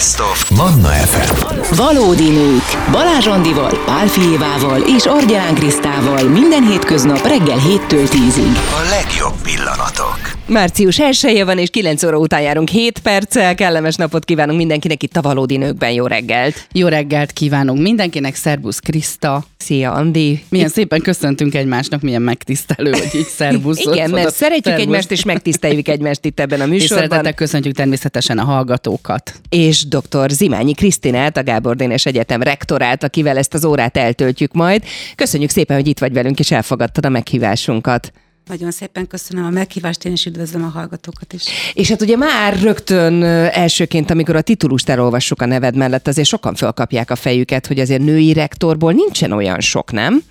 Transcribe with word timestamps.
Best 0.00 0.20
of 0.20 0.50
Manna 0.50 0.88
FM. 0.88 1.74
Valódi 1.76 2.30
nők. 2.30 2.90
Balázs 2.90 3.26
Andival, 3.26 3.78
Pál 3.84 4.06
Fijévával 4.06 4.80
és 4.80 5.06
Argyán 5.06 5.54
Krisztával 5.54 6.22
minden 6.22 6.66
hétköznap 6.66 7.26
reggel 7.26 7.58
7-től 7.58 8.08
10-ig. 8.10 8.56
A 8.56 8.88
legjobb 8.90 9.34
pillanatok. 9.42 10.39
Március 10.50 10.98
1 10.98 11.44
van, 11.44 11.58
és 11.58 11.70
9 11.70 12.02
óra 12.02 12.18
után 12.18 12.40
járunk 12.40 12.68
7 12.68 12.98
perccel. 12.98 13.54
Kellemes 13.54 13.94
napot 13.96 14.24
kívánunk 14.24 14.58
mindenkinek 14.58 15.02
itt 15.02 15.16
a 15.16 15.20
Valódi 15.20 15.56
Nőkben. 15.56 15.92
Jó 15.92 16.06
reggelt! 16.06 16.66
Jó 16.72 16.88
reggelt 16.88 17.32
kívánunk 17.32 17.80
mindenkinek, 17.80 18.34
szerbusz 18.34 18.78
Kriszta. 18.78 19.44
Szia, 19.56 19.92
Andi! 19.92 20.44
Milyen 20.48 20.68
szépen 20.68 21.00
köszöntünk 21.00 21.54
egymásnak, 21.54 22.00
milyen 22.00 22.22
megtisztelő, 22.22 22.90
hogy 22.90 23.10
így 23.14 23.26
szerbusz. 23.26 23.78
Igen, 23.78 24.10
mert 24.10 24.34
szeretjük 24.34 24.64
szervusz. 24.64 24.82
egymást, 24.82 25.10
és 25.10 25.24
megtiszteljük 25.24 25.88
egymást 25.88 26.24
itt 26.24 26.40
ebben 26.40 26.60
a 26.60 26.64
És 26.64 26.70
műsorban. 26.70 26.98
szeretettel 26.98 27.34
köszöntjük 27.34 27.74
természetesen 27.74 28.38
a 28.38 28.44
hallgatókat. 28.44 29.40
és 29.48 29.84
dr. 29.86 30.30
Zimányi 30.30 30.74
Krisztinát, 30.74 31.36
a 31.36 31.42
Gábor 31.42 31.76
Dénes 31.76 32.06
Egyetem 32.06 32.42
rektorát, 32.42 33.02
akivel 33.04 33.36
ezt 33.36 33.54
az 33.54 33.64
órát 33.64 33.96
eltöltjük 33.96 34.52
majd. 34.52 34.82
Köszönjük 35.14 35.50
szépen, 35.50 35.76
hogy 35.76 35.86
itt 35.86 35.98
vagy 35.98 36.12
velünk, 36.12 36.38
és 36.38 36.50
elfogadtad 36.50 37.04
a 37.04 37.08
meghívásunkat. 37.08 38.12
Nagyon 38.50 38.70
szépen 38.70 39.06
köszönöm 39.06 39.44
a 39.44 39.50
meghívást, 39.50 40.04
én 40.04 40.12
is 40.12 40.26
üdvözlöm 40.26 40.64
a 40.64 40.68
hallgatókat 40.68 41.32
is. 41.32 41.44
És 41.72 41.88
hát 41.88 42.02
ugye 42.02 42.16
már 42.16 42.60
rögtön 42.60 43.22
elsőként, 43.22 44.10
amikor 44.10 44.36
a 44.36 44.40
titulust 44.40 44.88
elolvassuk 44.88 45.42
a 45.42 45.46
neved 45.46 45.76
mellett, 45.76 46.06
azért 46.08 46.28
sokan 46.28 46.54
fölkapják 46.54 47.10
a 47.10 47.16
fejüket, 47.16 47.66
hogy 47.66 47.80
azért 47.80 48.02
női 48.02 48.32
rektorból 48.32 48.92
nincsen 48.92 49.32
olyan 49.32 49.60
sok, 49.60 49.92
nem? 49.92 50.22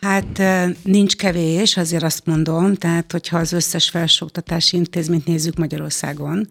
Hát 0.00 0.42
nincs 0.82 1.16
kevés, 1.16 1.76
azért 1.76 2.02
azt 2.02 2.26
mondom, 2.26 2.74
tehát 2.74 3.12
hogyha 3.12 3.38
az 3.38 3.52
összes 3.52 3.88
felsőoktatási 3.88 4.76
intézményt 4.76 5.26
nézzük 5.26 5.56
Magyarországon, 5.56 6.48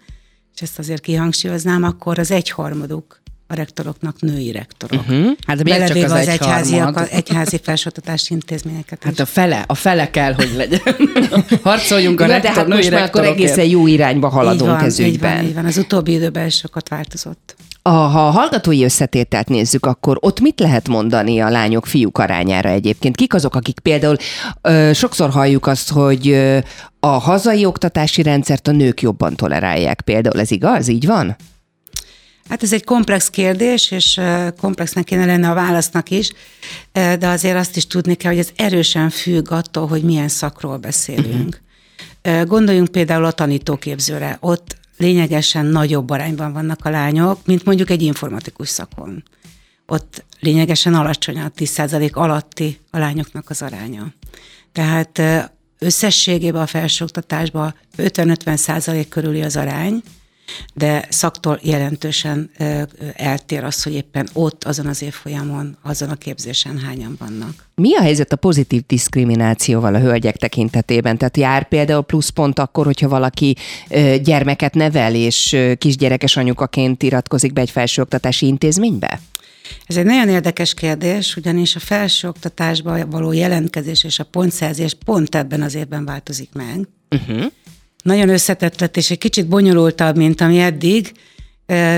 és 0.55 0.61
ezt 0.61 0.79
azért 0.79 1.01
kihangsúlyoznám, 1.01 1.83
akkor 1.83 2.19
az 2.19 2.31
egyharmaduk 2.31 3.21
a 3.47 3.55
rektoroknak 3.55 4.19
női 4.19 4.51
rektorok. 4.51 5.01
Uh-huh. 5.01 5.25
Hát 5.47 5.63
miért 5.63 5.79
csak 5.79 5.87
Belevéve 5.87 6.05
az 6.05 6.11
az 6.11 6.27
egyháziak, 6.27 6.65
egyharmad? 6.65 6.97
az 6.97 7.09
egyházi 7.11 7.59
felsőoktatási 7.63 8.33
intézményeket 8.33 9.03
Hát 9.03 9.13
is. 9.13 9.19
a 9.19 9.25
fele, 9.25 9.63
a 9.67 9.75
fele 9.75 10.09
kell, 10.09 10.33
hogy 10.33 10.51
legyen. 10.55 10.81
Harcoljunk 11.63 12.21
a 12.21 12.25
Na, 12.25 12.27
de 12.27 12.33
rektor, 12.33 12.53
hát 12.53 12.67
női 12.67 12.77
most 12.77 12.91
már 12.91 13.03
akkor 13.03 13.23
egészen 13.23 13.65
jó 13.65 13.87
irányba 13.87 14.27
haladunk 14.29 14.61
így 14.61 14.67
van, 14.67 14.83
ez 14.83 14.99
így 14.99 15.13
ügyben. 15.13 15.35
van, 15.35 15.45
így 15.45 15.53
van. 15.53 15.65
Az 15.65 15.77
utóbbi 15.77 16.11
időben 16.11 16.49
sokat 16.49 16.89
változott. 16.89 17.55
A, 17.81 17.89
ha 17.89 18.27
a 18.27 18.31
hallgatói 18.31 18.83
összetételt 18.83 19.47
nézzük, 19.47 19.85
akkor 19.85 20.17
ott 20.19 20.39
mit 20.39 20.59
lehet 20.59 20.87
mondani 20.87 21.39
a 21.39 21.49
lányok 21.49 21.85
fiúk 21.85 22.17
arányára 22.17 22.69
egyébként? 22.69 23.15
Kik 23.15 23.33
azok, 23.33 23.55
akik 23.55 23.79
például 23.79 24.15
ö, 24.61 24.91
sokszor 24.93 25.29
halljuk 25.29 25.67
azt, 25.67 25.89
hogy 25.91 26.29
ö, 26.29 26.57
a 26.99 27.07
hazai 27.07 27.65
oktatási 27.65 28.21
rendszert 28.21 28.67
a 28.67 28.71
nők 28.71 29.01
jobban 29.01 29.35
tolerálják 29.35 30.01
például, 30.01 30.39
ez 30.39 30.51
igaz? 30.51 30.87
Így 30.87 31.05
van? 31.05 31.35
Hát 32.49 32.63
ez 32.63 32.73
egy 32.73 32.83
komplex 32.83 33.29
kérdés, 33.29 33.91
és 33.91 34.19
komplexnek 34.59 35.03
kéne 35.03 35.25
lenne 35.25 35.49
a 35.49 35.53
válasznak 35.53 36.09
is, 36.09 36.31
de 36.91 37.27
azért 37.27 37.57
azt 37.57 37.77
is 37.77 37.87
tudni 37.87 38.15
kell, 38.15 38.31
hogy 38.31 38.39
ez 38.39 38.49
erősen 38.55 39.09
függ 39.09 39.51
attól, 39.51 39.87
hogy 39.87 40.03
milyen 40.03 40.27
szakról 40.27 40.77
beszélünk. 40.77 41.61
Uh-huh. 42.23 42.45
Gondoljunk 42.45 42.87
például 42.87 43.25
a 43.25 43.31
tanítóképzőre. 43.31 44.37
Ott 44.39 44.77
lényegesen 44.97 45.65
nagyobb 45.65 46.09
arányban 46.09 46.53
vannak 46.53 46.85
a 46.85 46.89
lányok, 46.89 47.45
mint 47.45 47.65
mondjuk 47.65 47.89
egy 47.89 48.01
informatikus 48.01 48.69
szakon. 48.69 49.23
Ott 49.85 50.25
lényegesen 50.39 50.93
alacsonyabb, 50.93 51.53
10% 51.57 52.13
alatti 52.13 52.79
a 52.91 52.97
lányoknak 52.97 53.49
az 53.49 53.61
aránya. 53.61 54.13
Tehát 54.71 55.19
eh, 55.19 55.45
összességében 55.79 56.61
a 56.61 56.67
felsőoktatásban 56.67 57.75
50-50 57.97 58.55
százalék 58.55 59.09
körüli 59.09 59.41
az 59.41 59.55
arány, 59.55 60.01
de 60.73 61.05
szaktól 61.09 61.59
jelentősen 61.61 62.49
eltér 63.15 63.63
az, 63.63 63.83
hogy 63.83 63.93
éppen 63.93 64.27
ott, 64.33 64.63
azon 64.63 64.85
az 64.85 65.01
évfolyamon, 65.01 65.77
azon 65.81 66.09
a 66.09 66.15
képzésen 66.15 66.77
hányan 66.77 67.15
vannak. 67.19 67.65
Mi 67.75 67.95
a 67.95 68.01
helyzet 68.01 68.33
a 68.33 68.35
pozitív 68.35 68.83
diszkriminációval 68.87 69.95
a 69.95 69.99
hölgyek 69.99 70.35
tekintetében? 70.35 71.17
Tehát 71.17 71.37
jár 71.37 71.67
például 71.67 72.03
pluszpont 72.03 72.59
akkor, 72.59 72.85
hogyha 72.85 73.07
valaki 73.07 73.55
gyermeket 74.23 74.73
nevel, 74.73 75.15
és 75.15 75.57
kisgyerekes 75.77 76.37
anyukaként 76.37 77.03
iratkozik 77.03 77.53
be 77.53 77.61
egy 77.61 77.71
felsőoktatási 77.71 78.45
intézménybe? 78.45 79.19
Ez 79.85 79.97
egy 79.97 80.05
nagyon 80.05 80.29
érdekes 80.29 80.73
kérdés, 80.73 81.35
ugyanis 81.35 81.75
a 81.75 81.79
felsőoktatásba 81.79 83.07
való 83.07 83.31
jelentkezés 83.31 84.03
és 84.03 84.19
a 84.19 84.23
pontszerzés 84.23 84.95
pont 85.05 85.35
ebben 85.35 85.61
az 85.61 85.75
évben 85.75 86.05
változik 86.05 86.49
meg. 86.53 86.87
Uh-huh. 87.09 87.45
Nagyon 88.03 88.29
összetett 88.29 88.79
lett, 88.79 88.97
és 88.97 89.11
egy 89.11 89.17
kicsit 89.17 89.47
bonyolultabb, 89.47 90.17
mint 90.17 90.41
ami 90.41 90.59
eddig. 90.59 91.11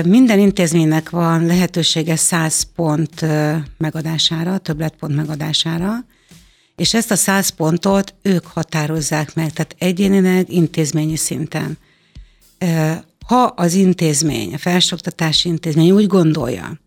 Minden 0.04 0.38
intézménynek 0.38 1.10
van 1.10 1.46
lehetősége 1.46 2.16
100 2.16 2.66
pont 2.74 3.24
megadására, 3.78 4.58
többletpont 4.58 5.14
megadására, 5.14 6.04
és 6.76 6.94
ezt 6.94 7.10
a 7.10 7.16
100 7.16 7.48
pontot 7.48 8.14
ők 8.22 8.46
határozzák 8.46 9.34
meg, 9.34 9.52
tehát 9.52 9.74
egyénileg, 9.78 10.52
intézményi 10.52 11.16
szinten. 11.16 11.78
Ha 13.26 13.42
az 13.42 13.74
intézmény, 13.74 14.54
a 14.54 14.58
felsőoktatási 14.58 15.48
intézmény 15.48 15.90
úgy 15.90 16.06
gondolja, 16.06 16.80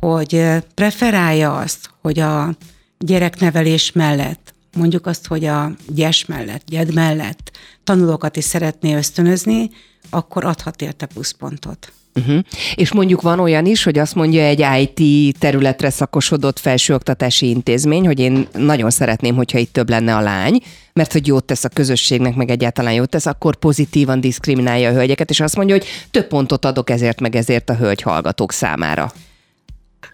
hogy 0.00 0.44
preferálja 0.74 1.58
azt, 1.58 1.90
hogy 2.02 2.18
a 2.18 2.56
gyereknevelés 2.98 3.92
mellett, 3.92 4.54
mondjuk 4.76 5.06
azt, 5.06 5.26
hogy 5.26 5.44
a 5.44 5.72
gyes 5.88 6.24
mellett, 6.26 6.62
gyed 6.66 6.94
mellett 6.94 7.50
tanulókat 7.84 8.36
is 8.36 8.44
szeretné 8.44 8.94
ösztönözni, 8.94 9.70
akkor 10.10 10.44
adhat 10.44 10.82
érte 10.82 11.06
pluszpontot. 11.06 11.92
Uh-huh. 12.14 12.38
És 12.74 12.92
mondjuk 12.92 13.20
van 13.20 13.40
olyan 13.40 13.66
is, 13.66 13.82
hogy 13.82 13.98
azt 13.98 14.14
mondja 14.14 14.42
egy 14.42 14.66
IT 14.98 15.38
területre 15.38 15.90
szakosodott 15.90 16.58
felsőoktatási 16.58 17.48
intézmény, 17.48 18.06
hogy 18.06 18.18
én 18.18 18.48
nagyon 18.52 18.90
szeretném, 18.90 19.34
hogyha 19.34 19.58
itt 19.58 19.72
több 19.72 19.88
lenne 19.88 20.16
a 20.16 20.20
lány, 20.20 20.60
mert 20.92 21.12
hogy 21.12 21.26
jót 21.26 21.44
tesz 21.44 21.64
a 21.64 21.68
közösségnek, 21.68 22.34
meg 22.34 22.50
egyáltalán 22.50 22.92
jót 22.92 23.08
tesz, 23.08 23.26
akkor 23.26 23.56
pozitívan 23.56 24.20
diszkriminálja 24.20 24.90
a 24.90 24.92
hölgyeket, 24.92 25.30
és 25.30 25.40
azt 25.40 25.56
mondja, 25.56 25.74
hogy 25.74 25.86
több 26.10 26.26
pontot 26.26 26.64
adok 26.64 26.90
ezért, 26.90 27.20
meg 27.20 27.36
ezért 27.36 27.70
a 27.70 27.76
hölgy 27.76 28.02
hallgatók 28.02 28.52
számára. 28.52 29.12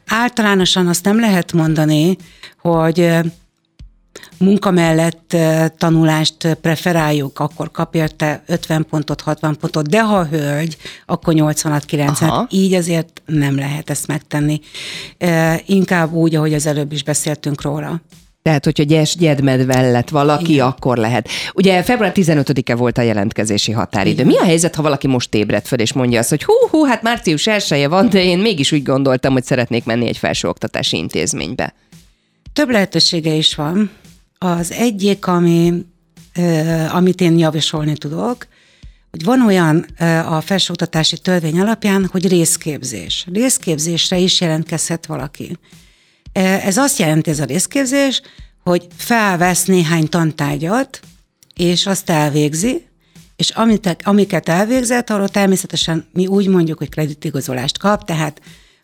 Általánosan 0.06 0.86
azt 0.86 1.04
nem 1.04 1.20
lehet 1.20 1.52
mondani, 1.52 2.16
hogy 2.60 3.10
munka 4.38 4.70
mellett 4.70 5.36
tanulást 5.78 6.56
preferáljuk, 6.60 7.38
akkor 7.38 7.70
kap 7.70 7.94
érte 7.94 8.42
50 8.46 8.86
pontot, 8.90 9.20
60 9.20 9.56
pontot, 9.60 9.88
de 9.88 10.02
ha 10.02 10.26
hölgy, 10.26 10.76
akkor 11.06 11.34
80 11.34 11.80
90 11.86 12.28
Aha. 12.28 12.46
Így 12.50 12.74
azért 12.74 13.22
nem 13.26 13.56
lehet 13.56 13.90
ezt 13.90 14.06
megtenni. 14.06 14.60
Inkább 15.66 16.12
úgy, 16.12 16.34
ahogy 16.34 16.54
az 16.54 16.66
előbb 16.66 16.92
is 16.92 17.02
beszéltünk 17.02 17.62
róla. 17.62 18.00
Tehát, 18.46 18.64
hogyha 18.64 18.82
gyes 18.82 19.16
gyedmed 19.16 19.66
mellett 19.66 20.08
valaki, 20.08 20.52
Igen. 20.52 20.66
akkor 20.66 20.96
lehet. 20.96 21.28
Ugye 21.54 21.82
február 21.82 22.12
15-e 22.14 22.74
volt 22.74 22.98
a 22.98 23.02
jelentkezési 23.02 23.72
határidő. 23.72 24.24
Mi 24.24 24.36
a 24.36 24.44
helyzet, 24.44 24.74
ha 24.74 24.82
valaki 24.82 25.06
most 25.06 25.34
ébred 25.34 25.66
föl, 25.66 25.78
és 25.78 25.92
mondja 25.92 26.18
azt, 26.18 26.28
hogy 26.28 26.44
hú, 26.44 26.52
hú, 26.70 26.84
hát 26.84 27.02
március 27.02 27.46
1 27.46 27.88
van, 27.88 28.08
de 28.08 28.22
én 28.22 28.38
mégis 28.38 28.72
úgy 28.72 28.82
gondoltam, 28.82 29.32
hogy 29.32 29.44
szeretnék 29.44 29.84
menni 29.84 30.06
egy 30.08 30.16
felsőoktatási 30.16 30.96
intézménybe. 30.96 31.74
Több 32.52 32.70
lehetősége 32.70 33.32
is 33.32 33.54
van. 33.54 33.90
Az 34.38 34.72
egyik, 34.72 35.26
ami, 35.26 35.84
amit 36.90 37.20
én 37.20 37.38
javasolni 37.38 37.96
tudok, 37.96 38.46
hogy 39.10 39.24
van 39.24 39.46
olyan 39.46 39.78
a 40.26 40.40
felsőoktatási 40.40 41.18
törvény 41.18 41.60
alapján, 41.60 42.08
hogy 42.10 42.28
részképzés. 42.28 43.26
Részképzésre 43.32 44.18
is 44.18 44.40
jelentkezhet 44.40 45.06
valaki. 45.06 45.58
Ez 46.32 46.76
azt 46.76 46.98
jelenti 46.98 47.30
ez 47.30 47.40
a 47.40 47.44
részképzés, 47.44 48.22
hogy 48.62 48.86
felvesz 48.96 49.64
néhány 49.64 50.08
tantárgyat, 50.08 51.00
és 51.54 51.86
azt 51.86 52.10
elvégzi, 52.10 52.86
és 53.36 53.50
amit, 53.50 53.96
amiket 54.02 54.48
elvégzett, 54.48 55.10
arról 55.10 55.28
természetesen 55.28 56.06
mi 56.12 56.26
úgy 56.26 56.48
mondjuk, 56.48 56.78
hogy 56.78 56.88
kreditigazolást 56.88 57.78
kap, 57.78 58.04
tehát 58.04 58.40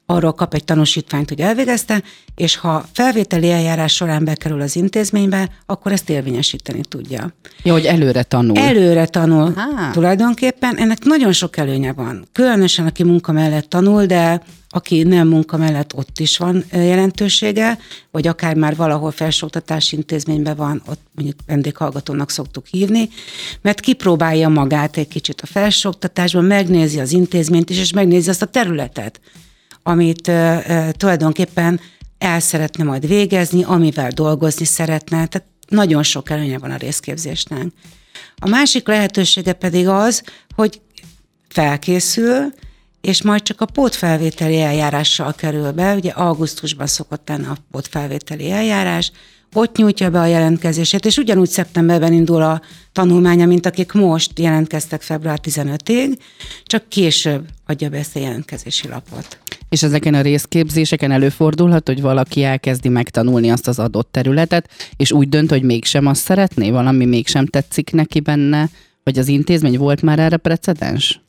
arról 0.06 0.32
kap 0.32 0.54
egy 0.54 0.64
tanúsítványt, 0.64 1.28
hogy 1.28 1.40
elvégezte, 1.40 2.02
és 2.34 2.56
ha 2.56 2.84
felvételi 2.93 3.50
eljárás 3.50 3.94
során 3.94 4.25
bekerül 4.25 4.60
az 4.60 4.76
intézménybe, 4.76 5.50
akkor 5.66 5.93
ezt 5.93 6.10
érvényesíteni 6.10 6.81
tudja. 6.88 7.34
Jó, 7.62 7.72
hogy 7.72 7.84
előre 7.84 8.22
tanul. 8.22 8.58
Előre 8.58 9.06
tanul 9.06 9.52
Á. 9.56 9.90
tulajdonképpen, 9.93 10.76
ennek 10.76 11.04
nagyon 11.04 11.32
sok 11.32 11.56
előnye 11.56 11.93
van. 11.93 12.28
Különösen, 12.32 12.87
aki 12.87 13.04
munka 13.04 13.32
mellett 13.32 13.69
tanul, 13.69 14.06
de 14.06 14.43
aki 14.75 15.02
nem 15.02 15.28
munka 15.28 15.56
mellett 15.56 15.94
ott 15.94 16.19
is 16.19 16.37
van 16.37 16.64
jelentősége, 16.72 17.78
vagy 18.10 18.26
akár 18.26 18.54
már 18.54 18.76
valahol 18.76 19.10
felsőoktatási 19.10 19.96
intézményben 19.96 20.56
van, 20.56 20.82
ott 20.87 21.00
mondjuk 21.14 21.38
vendéghallgatónak 21.46 22.31
szoktuk 22.31 22.66
hívni, 22.66 23.08
mert 23.60 23.81
kipróbálja 23.81 24.49
magát 24.49 24.96
egy 24.96 25.08
kicsit 25.08 25.40
a 25.40 25.46
felsőoktatásban, 25.46 26.44
megnézi 26.44 27.00
az 27.00 27.12
intézményt 27.12 27.70
is, 27.70 27.78
és 27.78 27.93
megnézi 27.93 28.31
azt 28.31 28.43
a 28.43 28.46
területet, 28.46 29.20
amit 29.82 30.31
tulajdonképpen 30.90 31.81
el 32.19 32.40
szeretne 32.40 32.84
majd 32.84 33.06
végezni, 33.06 33.62
amivel 33.62 34.11
dolgozni 34.11 34.64
szeretne. 34.64 35.26
Tehát 35.26 35.49
nagyon 35.69 36.02
sok 36.02 36.31
előnye 36.31 36.58
van 36.58 36.70
a 36.70 36.76
részképzésnek. 36.76 37.67
A 38.37 38.49
másik 38.49 38.87
lehetősége 38.87 39.52
pedig 39.52 39.88
az, 39.88 40.23
hogy 40.55 40.81
felkészül, 41.49 42.55
és 43.00 43.23
majd 43.23 43.43
csak 43.43 43.61
a 43.61 43.67
pótfelvételi 43.67 44.61
eljárással 44.61 45.32
kerül 45.34 45.73
be, 45.73 45.94
ugye 45.94 46.11
augusztusban 46.11 46.87
szokott 46.87 47.28
lenni 47.28 47.46
a 47.46 47.56
pótfelvételi 47.70 48.50
eljárás, 48.50 49.12
ott 49.55 49.76
nyújtja 49.76 50.11
be 50.11 50.20
a 50.20 50.26
jelentkezését, 50.26 51.05
és 51.05 51.17
ugyanúgy 51.17 51.49
szeptemberben 51.49 52.12
indul 52.12 52.43
a 52.43 52.62
tanulmánya, 52.93 53.46
mint 53.46 53.67
akik 53.67 53.93
most 53.93 54.38
jelentkeztek 54.38 55.02
február 55.02 55.40
15-ig, 55.43 56.19
csak 56.64 56.88
később 56.88 57.49
adja 57.67 57.88
be 57.88 57.99
ezt 57.99 58.17
a 58.17 58.19
jelentkezési 58.19 58.88
lapot. 58.88 59.42
És 59.73 59.83
ezeken 59.83 60.15
a 60.15 60.21
részképzéseken 60.21 61.11
előfordulhat, 61.11 61.87
hogy 61.87 62.01
valaki 62.01 62.43
elkezdi 62.43 62.89
megtanulni 62.89 63.51
azt 63.51 63.69
az 63.69 63.79
adott 63.79 64.09
területet, 64.11 64.69
és 64.97 65.13
úgy 65.13 65.29
dönt, 65.29 65.51
hogy 65.51 65.63
mégsem 65.63 66.07
azt 66.07 66.23
szeretné, 66.23 66.71
valami 66.71 67.05
mégsem 67.05 67.47
tetszik 67.47 67.93
neki 67.93 68.21
benne, 68.21 68.69
vagy 69.05 69.19
az 69.19 69.29
intézmény 69.29 69.79
volt 69.79 70.03
már 70.03 70.19
erre 70.19 70.37
precedens? 70.37 71.21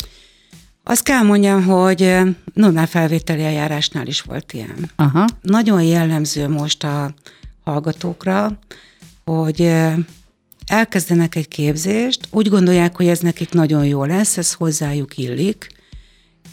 Azt 0.84 1.04
kell 1.04 1.22
mondjam, 1.22 1.64
hogy 1.64 2.18
normál 2.54 2.88
felvételi 2.88 3.44
eljárásnál 3.44 4.08
is 4.08 4.22
volt 4.22 4.54
ilyen. 4.54 4.92
Aha. 4.96 5.26
Nagyon 5.42 5.84
jellemző 5.84 6.48
most 6.48 6.84
a 6.84 7.14
hallgatókra, 7.64 8.60
hogy 9.26 9.74
elkezdenek 10.68 11.36
egy 11.36 11.48
képzést, 11.48 12.28
úgy 12.30 12.50
gondolják, 12.50 12.96
hogy 12.96 13.08
ez 13.08 13.20
nekik 13.20 13.52
nagyon 13.52 13.86
jó 13.86 14.04
lesz, 14.04 14.38
ez 14.38 14.54
hozzájuk 14.54 15.18
illik, 15.18 15.73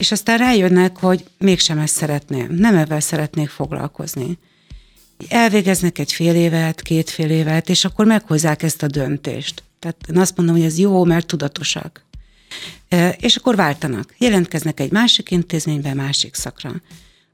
és 0.01 0.13
aztán 0.13 0.39
rájönnek, 0.39 0.97
hogy 0.97 1.25
mégsem 1.39 1.79
ezt 1.79 1.95
szeretném, 1.95 2.55
nem 2.55 2.77
ebben 2.77 3.01
szeretnék 3.01 3.49
foglalkozni. 3.49 4.39
Elvégeznek 5.29 5.99
egy 5.99 6.13
fél 6.13 6.35
évet, 6.35 6.83
két 6.83 7.11
fél 7.11 7.31
évet, 7.31 7.69
és 7.69 7.85
akkor 7.85 8.07
meghozzák 8.07 8.63
ezt 8.63 8.83
a 8.83 8.87
döntést. 8.87 9.63
Tehát 9.79 9.97
én 10.09 10.19
azt 10.19 10.37
mondom, 10.37 10.57
hogy 10.57 10.65
ez 10.65 10.79
jó, 10.79 11.05
mert 11.05 11.27
tudatosak. 11.27 12.05
És 13.17 13.37
akkor 13.37 13.57
váltanak. 13.57 14.15
Jelentkeznek 14.19 14.81
egy 14.81 14.93
másik 14.93 15.31
intézménybe, 15.31 15.95
másik 15.95 16.35
szakra. 16.35 16.73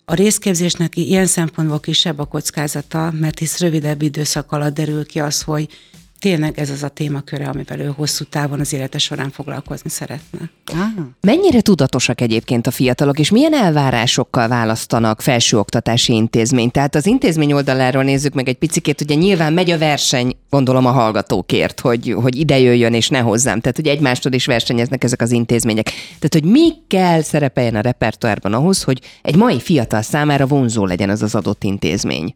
A 0.05 0.15
részképzésnek 0.15 0.97
ilyen 0.97 1.27
szempontból 1.27 1.81
kisebb 1.81 2.19
a 2.19 2.25
kockázata, 2.25 3.11
mert 3.11 3.39
hisz 3.39 3.61
rövidebb 3.61 4.03
időszak 4.03 4.53
alatt 4.53 4.75
derül 4.75 5.07
ki 5.07 5.21
az, 5.21 5.43
hogy 5.43 5.69
tényleg 6.19 6.59
ez 6.59 6.71
az 6.71 6.83
a 6.83 6.89
témaköre, 6.89 7.49
amivel 7.49 7.81
ő 7.81 7.93
hosszú 7.97 8.25
távon 8.25 8.61
az 8.61 8.73
élete 8.73 8.99
során 8.99 9.31
foglalkozni 9.31 9.91
szeretne. 9.91 10.51
Ah. 10.73 11.05
Mennyire 11.21 11.61
tudatosak 11.61 12.21
egyébként 12.21 12.67
a 12.67 12.71
fiatalok, 12.71 13.19
és 13.19 13.31
milyen 13.31 13.55
elvárásokkal 13.55 14.49
választanak 14.49 15.21
felsőoktatási 15.21 16.13
intézményt? 16.13 16.73
Tehát 16.73 16.95
az 16.95 17.07
intézmény 17.07 17.53
oldaláról 17.53 18.03
nézzük 18.03 18.35
meg 18.35 18.49
egy 18.49 18.57
picikét, 18.57 19.01
ugye 19.01 19.15
nyilván 19.15 19.53
megy 19.53 19.71
a 19.71 19.79
verseny, 19.79 20.37
gondolom 20.51 20.87
a 20.87 20.91
hallgatókért, 20.91 21.81
hogy, 21.81 22.15
hogy 22.23 22.37
ide 22.39 22.59
jöjjön 22.59 22.95
és 22.95 23.09
ne 23.09 23.19
hozzám. 23.19 23.61
Tehát 23.61 23.79
ugye 23.79 23.91
egymástól 23.91 24.33
is 24.33 24.47
versenyeznek 24.47 25.05
ezek 25.05 25.21
az 25.21 25.31
intézmények. 25.31 25.85
Tehát, 26.19 26.33
hogy 26.33 26.45
mi 26.45 26.73
kell 26.87 27.23
szerepeljen 27.23 27.75
a 27.75 27.81
repertoárban 27.81 28.53
ahhoz, 28.53 28.83
hogy 28.83 29.01
egy 29.23 29.37
mai 29.37 29.61
fiatal 29.61 30.03
számára 30.03 30.47
vonzó 30.47 30.87
legyen 30.87 31.11
az 31.11 31.23
az 31.23 31.35
adott 31.35 31.65
intézmény? 31.65 32.35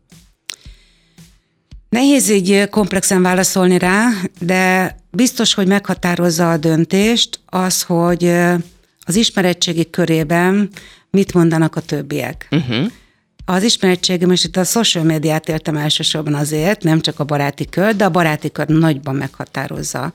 Nehéz 1.90 2.28
így 2.28 2.68
komplexen 2.68 3.22
válaszolni 3.22 3.78
rá, 3.78 4.08
de 4.40 4.96
biztos, 5.10 5.54
hogy 5.54 5.66
meghatározza 5.66 6.50
a 6.50 6.56
döntést 6.56 7.40
az, 7.46 7.82
hogy 7.82 8.24
az 9.00 9.16
ismerettségi 9.16 9.90
körében 9.90 10.68
mit 11.10 11.34
mondanak 11.34 11.76
a 11.76 11.80
többiek. 11.80 12.48
Uh-huh. 12.50 12.90
Az 13.44 13.62
ismerettségi, 13.62 14.24
most 14.24 14.44
itt 14.44 14.56
a 14.56 14.64
social 14.64 15.04
médiát 15.04 15.48
értem 15.48 15.76
elsősorban 15.76 16.34
azért, 16.34 16.82
nem 16.82 17.00
csak 17.00 17.20
a 17.20 17.24
baráti 17.24 17.64
kör, 17.64 17.96
de 17.96 18.04
a 18.04 18.10
baráti 18.10 18.50
kör 18.52 18.66
nagyban 18.66 19.14
meghatározza 19.14 20.12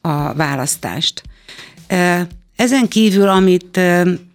a 0.00 0.34
választást. 0.34 1.22
Ezen 2.56 2.88
kívül, 2.88 3.28
amit 3.28 3.80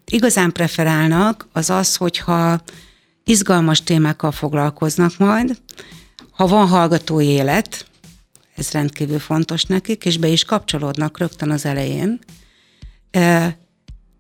igazán 0.06 0.52
preferálnak, 0.52 1.48
az 1.54 1.70
az, 1.70 1.96
hogyha 1.96 2.62
izgalmas 3.24 3.84
témákkal 3.84 4.32
foglalkoznak 4.32 5.18
majd, 5.18 5.58
ha 6.42 6.48
van 6.48 6.68
hallgatói 6.68 7.26
élet, 7.26 7.86
ez 8.56 8.72
rendkívül 8.72 9.20
fontos 9.20 9.64
nekik, 9.64 10.06
és 10.06 10.18
be 10.18 10.28
is 10.28 10.44
kapcsolódnak 10.44 11.18
rögtön 11.18 11.50
az 11.50 11.66
elején. 11.66 12.20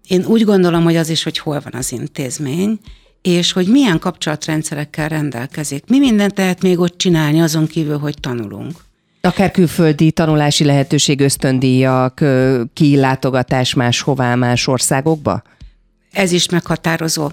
Én 0.07 0.25
úgy 0.25 0.43
gondolom, 0.43 0.83
hogy 0.83 0.95
az 0.95 1.09
is, 1.09 1.23
hogy 1.23 1.37
hol 1.37 1.61
van 1.63 1.73
az 1.73 1.91
intézmény, 1.91 2.79
és 3.21 3.51
hogy 3.51 3.67
milyen 3.67 3.99
kapcsolatrendszerekkel 3.99 5.09
rendelkezik. 5.09 5.83
Mi 5.87 5.99
mindent 5.99 6.37
lehet 6.37 6.61
még 6.61 6.79
ott 6.79 6.97
csinálni, 6.97 7.41
azon 7.41 7.67
kívül, 7.67 7.97
hogy 7.97 8.15
tanulunk. 8.19 8.75
Akár 9.21 9.51
külföldi 9.51 10.11
tanulási 10.11 10.63
lehetőség, 10.63 11.19
ösztöndíjak, 11.19 12.23
kilátogatás 12.73 13.73
máshová, 13.73 14.35
más 14.35 14.67
országokba? 14.67 15.41
Ez 16.11 16.31
is 16.31 16.49
meghatározó 16.49 17.29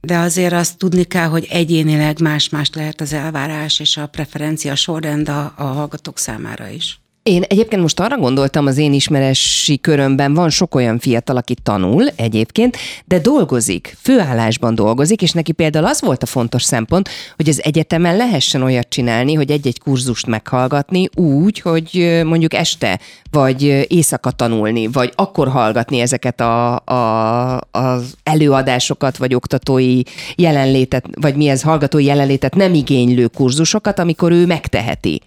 de 0.00 0.16
azért 0.18 0.52
azt 0.52 0.78
tudni 0.78 1.04
kell, 1.04 1.28
hogy 1.28 1.46
egyénileg 1.50 2.20
más-más 2.20 2.70
lehet 2.74 3.00
az 3.00 3.12
elvárás 3.12 3.80
és 3.80 3.96
a 3.96 4.06
preferencia 4.06 4.74
sorrend 4.74 5.28
a, 5.28 5.52
a 5.56 5.62
hallgatók 5.62 6.18
számára 6.18 6.68
is. 6.68 7.00
Én 7.28 7.42
egyébként 7.42 7.82
most 7.82 8.00
arra 8.00 8.16
gondoltam, 8.16 8.66
az 8.66 8.76
én 8.76 8.92
ismeresi 8.92 9.78
körömben 9.78 10.34
van 10.34 10.50
sok 10.50 10.74
olyan 10.74 10.98
fiatal, 10.98 11.36
aki 11.36 11.54
tanul 11.62 12.08
egyébként, 12.16 12.76
de 13.04 13.18
dolgozik, 13.18 13.96
főállásban 14.00 14.74
dolgozik, 14.74 15.22
és 15.22 15.32
neki 15.32 15.52
például 15.52 15.84
az 15.84 16.00
volt 16.00 16.22
a 16.22 16.26
fontos 16.26 16.62
szempont, 16.62 17.08
hogy 17.36 17.48
az 17.48 17.62
egyetemen 17.64 18.16
lehessen 18.16 18.62
olyat 18.62 18.88
csinálni, 18.88 19.34
hogy 19.34 19.50
egy-egy 19.50 19.80
kurzust 19.80 20.26
meghallgatni 20.26 21.08
úgy, 21.14 21.60
hogy 21.60 22.20
mondjuk 22.24 22.54
este, 22.54 23.00
vagy 23.30 23.62
éjszaka 23.88 24.30
tanulni, 24.30 24.86
vagy 24.86 25.12
akkor 25.14 25.48
hallgatni 25.48 26.00
ezeket 26.00 26.40
a, 26.40 26.78
a, 26.84 27.60
az 27.70 28.14
előadásokat, 28.22 29.16
vagy 29.16 29.34
oktatói 29.34 30.00
jelenlétet, 30.36 31.04
vagy 31.20 31.34
mi 31.34 31.48
ez, 31.48 31.62
hallgatói 31.62 32.04
jelenlétet 32.04 32.54
nem 32.54 32.74
igénylő 32.74 33.26
kurzusokat, 33.26 33.98
amikor 33.98 34.32
ő 34.32 34.46
megteheti 34.46 35.20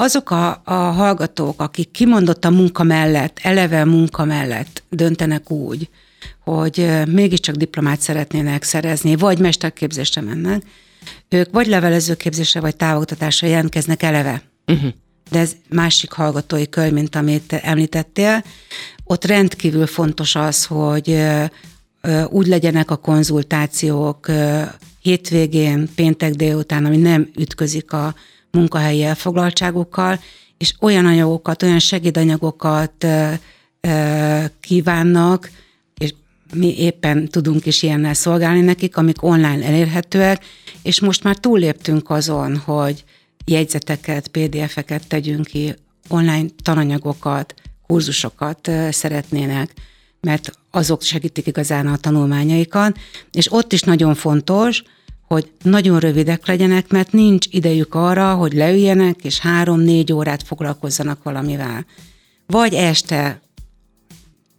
azok 0.00 0.30
a, 0.30 0.62
a 0.64 0.72
hallgatók, 0.72 1.60
akik 1.60 1.90
kimondott 1.90 2.44
a 2.44 2.50
munka 2.50 2.82
mellett, 2.82 3.38
eleve 3.42 3.84
munka 3.84 4.24
mellett 4.24 4.82
döntenek 4.88 5.50
úgy, 5.50 5.88
hogy 6.44 6.90
mégiscsak 7.06 7.54
diplomát 7.54 8.00
szeretnének 8.00 8.62
szerezni, 8.62 9.16
vagy 9.16 9.38
mesterképzésre 9.38 10.20
mennek, 10.20 10.62
ők 11.28 11.52
vagy 11.52 11.66
levelezőképzésre, 11.66 12.60
vagy 12.60 12.76
távoktatásra 12.76 13.48
jelentkeznek 13.48 14.02
eleve. 14.02 14.42
Uh-huh. 14.66 14.90
De 15.30 15.38
ez 15.38 15.52
másik 15.68 16.12
hallgatói 16.12 16.68
kör, 16.68 16.92
mint 16.92 17.16
amit 17.16 17.52
említettél. 17.52 18.44
Ott 19.04 19.24
rendkívül 19.24 19.86
fontos 19.86 20.34
az, 20.34 20.64
hogy 20.64 21.22
úgy 22.28 22.46
legyenek 22.46 22.90
a 22.90 22.96
konzultációk 22.96 24.30
hétvégén, 25.00 25.88
péntek 25.94 26.32
délután, 26.32 26.84
ami 26.84 26.96
nem 26.96 27.30
ütközik 27.36 27.92
a 27.92 28.14
munkahelyi 28.50 29.02
elfoglaltságokkal, 29.02 30.20
és 30.58 30.74
olyan 30.80 31.06
anyagokat, 31.06 31.62
olyan 31.62 31.78
segédanyagokat 31.78 33.06
kívánnak, 34.60 35.50
és 35.98 36.14
mi 36.54 36.78
éppen 36.78 37.28
tudunk 37.28 37.66
is 37.66 37.82
ilyennel 37.82 38.14
szolgálni 38.14 38.60
nekik, 38.60 38.96
amik 38.96 39.22
online 39.22 39.64
elérhetőek, 39.64 40.44
és 40.82 41.00
most 41.00 41.22
már 41.22 41.36
túlléptünk 41.36 42.10
azon, 42.10 42.56
hogy 42.56 43.04
jegyzeteket, 43.44 44.28
PDF-eket 44.28 45.06
tegyünk 45.08 45.46
ki, 45.46 45.74
online 46.08 46.48
tananyagokat, 46.62 47.54
kurzusokat 47.86 48.70
szeretnének, 48.90 49.72
mert 50.20 50.52
azok 50.70 51.02
segítik 51.02 51.46
igazán 51.46 51.86
a 51.86 51.96
tanulmányaikat, 51.96 52.98
és 53.32 53.52
ott 53.52 53.72
is 53.72 53.82
nagyon 53.82 54.14
fontos, 54.14 54.82
hogy 55.34 55.52
nagyon 55.62 55.98
rövidek 55.98 56.46
legyenek, 56.46 56.88
mert 56.88 57.12
nincs 57.12 57.46
idejük 57.50 57.94
arra, 57.94 58.34
hogy 58.34 58.52
leüljenek, 58.52 59.24
és 59.24 59.38
három-négy 59.38 60.12
órát 60.12 60.42
foglalkozzanak 60.42 61.22
valamivel. 61.22 61.86
Vagy 62.46 62.74
este 62.74 63.40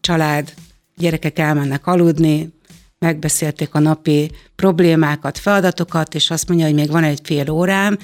család, 0.01 0.53
gyerekek 0.95 1.39
elmennek 1.39 1.87
aludni, 1.87 2.53
megbeszélték 2.99 3.73
a 3.73 3.79
napi 3.79 4.31
problémákat, 4.55 5.37
feladatokat, 5.37 6.15
és 6.15 6.29
azt 6.29 6.47
mondja, 6.47 6.65
hogy 6.65 6.75
még 6.75 6.91
van 6.91 7.03
egy 7.03 7.19
fél 7.23 7.49
órám, 7.49 7.97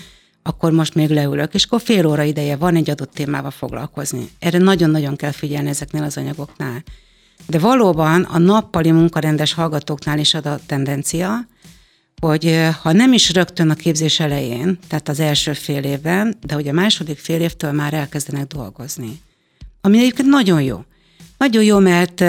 akkor 0.44 0.72
most 0.72 0.96
még 0.96 1.10
leülök, 1.10 1.54
és 1.54 1.64
akkor 1.64 1.82
fél 1.82 2.06
óra 2.06 2.24
ideje 2.24 2.56
van 2.56 2.76
egy 2.76 2.90
adott 2.90 3.14
témával 3.14 3.52
foglalkozni. 3.52 4.30
Erre 4.40 4.58
nagyon-nagyon 4.58 5.16
kell 5.16 5.32
figyelni 5.32 5.70
ezeknél 5.70 6.04
az 6.04 6.18
anyagoknál. 6.18 6.84
De 7.48 7.60
valóban 7.60 8.22
a 8.22 8.38
nappali 8.38 8.92
munkarendes 8.92 9.54
hallgatóknál 9.54 10.20
is 10.20 10.34
ad 10.34 10.46
a 10.46 10.60
tendencia, 10.66 11.48
hogy 12.22 12.60
ha 12.82 12.92
nem 12.92 13.14
is 13.14 13.34
rögtön 13.34 13.70
a 13.70 13.74
képzés 13.76 14.20
elején, 14.20 14.80
tehát 14.88 15.10
az 15.10 15.20
első 15.20 15.54
fél 15.54 15.84
évben, 15.84 16.38
de 16.46 16.54
hogy 16.54 16.68
a 16.68 16.74
második 16.74 17.18
fél 17.18 17.42
évtől 17.42 17.72
már 17.72 17.94
elkezdenek 17.94 18.48
dolgozni. 18.48 19.22
Ami 19.82 19.98
egyébként 19.98 20.28
nagyon 20.28 20.62
jó. 20.62 20.84
Nagyon 21.38 21.64
jó, 21.64 21.80
mert 21.80 22.24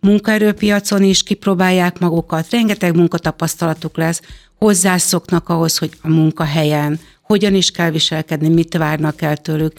munkaerőpiacon 0.00 1.02
is 1.02 1.22
kipróbálják 1.22 1.98
magukat, 1.98 2.50
rengeteg 2.50 2.96
munkatapasztalatuk 2.96 3.96
lesz, 3.96 4.20
hozzászoknak 4.58 5.48
ahhoz, 5.48 5.78
hogy 5.78 5.90
a 6.00 6.08
munkahelyen 6.08 7.00
hogyan 7.22 7.54
is 7.54 7.70
kell 7.70 7.90
viselkedni, 7.90 8.48
mit 8.48 8.76
várnak 8.76 9.22
el 9.22 9.36
tőlük. 9.36 9.72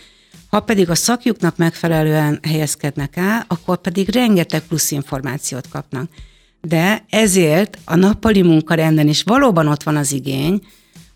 Ha 0.49 0.59
pedig 0.59 0.89
a 0.89 0.95
szakjuknak 0.95 1.57
megfelelően 1.57 2.39
helyezkednek 2.43 3.15
el, 3.15 3.45
akkor 3.47 3.77
pedig 3.77 4.09
rengeteg 4.09 4.61
plusz 4.61 4.91
információt 4.91 5.67
kapnak. 5.69 6.09
De 6.67 7.05
ezért 7.09 7.77
a 7.85 7.95
nappali 7.95 8.41
munkarenden 8.41 9.07
is 9.07 9.23
valóban 9.23 9.67
ott 9.67 9.83
van 9.83 9.95
az 9.95 10.11
igény, 10.11 10.61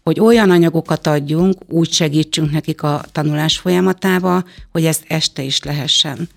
hogy 0.04 0.20
olyan 0.20 0.50
anyagokat 0.50 1.08
adjunk, 1.08 1.56
úgy 1.68 1.92
segítsünk 1.92 2.52
nekik 2.52 2.84
a 2.84 3.02
tanulás 3.12 3.58
folyamatába, 3.58 4.44
hogy 4.72 4.86
ezt 4.86 5.04
este 5.08 5.42
is 5.42 5.64
lehessen. 5.64 6.30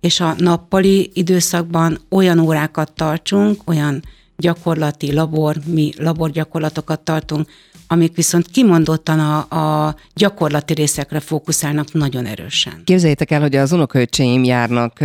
És 0.00 0.20
a 0.20 0.34
nappali 0.38 1.10
időszakban 1.14 2.00
olyan 2.08 2.38
órákat 2.38 2.92
tartsunk, 2.92 3.60
olyan 3.64 4.02
gyakorlati 4.36 5.12
labor, 5.12 5.56
mi 5.64 5.92
laborgyakorlatokat 5.98 7.00
tartunk, 7.00 7.48
amik 7.88 8.16
viszont 8.16 8.46
kimondottan 8.46 9.18
a, 9.18 9.56
a 9.56 9.96
gyakorlati 10.14 10.74
részekre 10.74 11.20
fókuszálnak 11.20 11.92
nagyon 11.92 12.26
erősen. 12.26 12.82
Képzeljétek 12.84 13.30
el, 13.30 13.40
hogy 13.40 13.56
az 13.56 13.72
unokaöccseim 13.72 14.44
járnak 14.44 14.98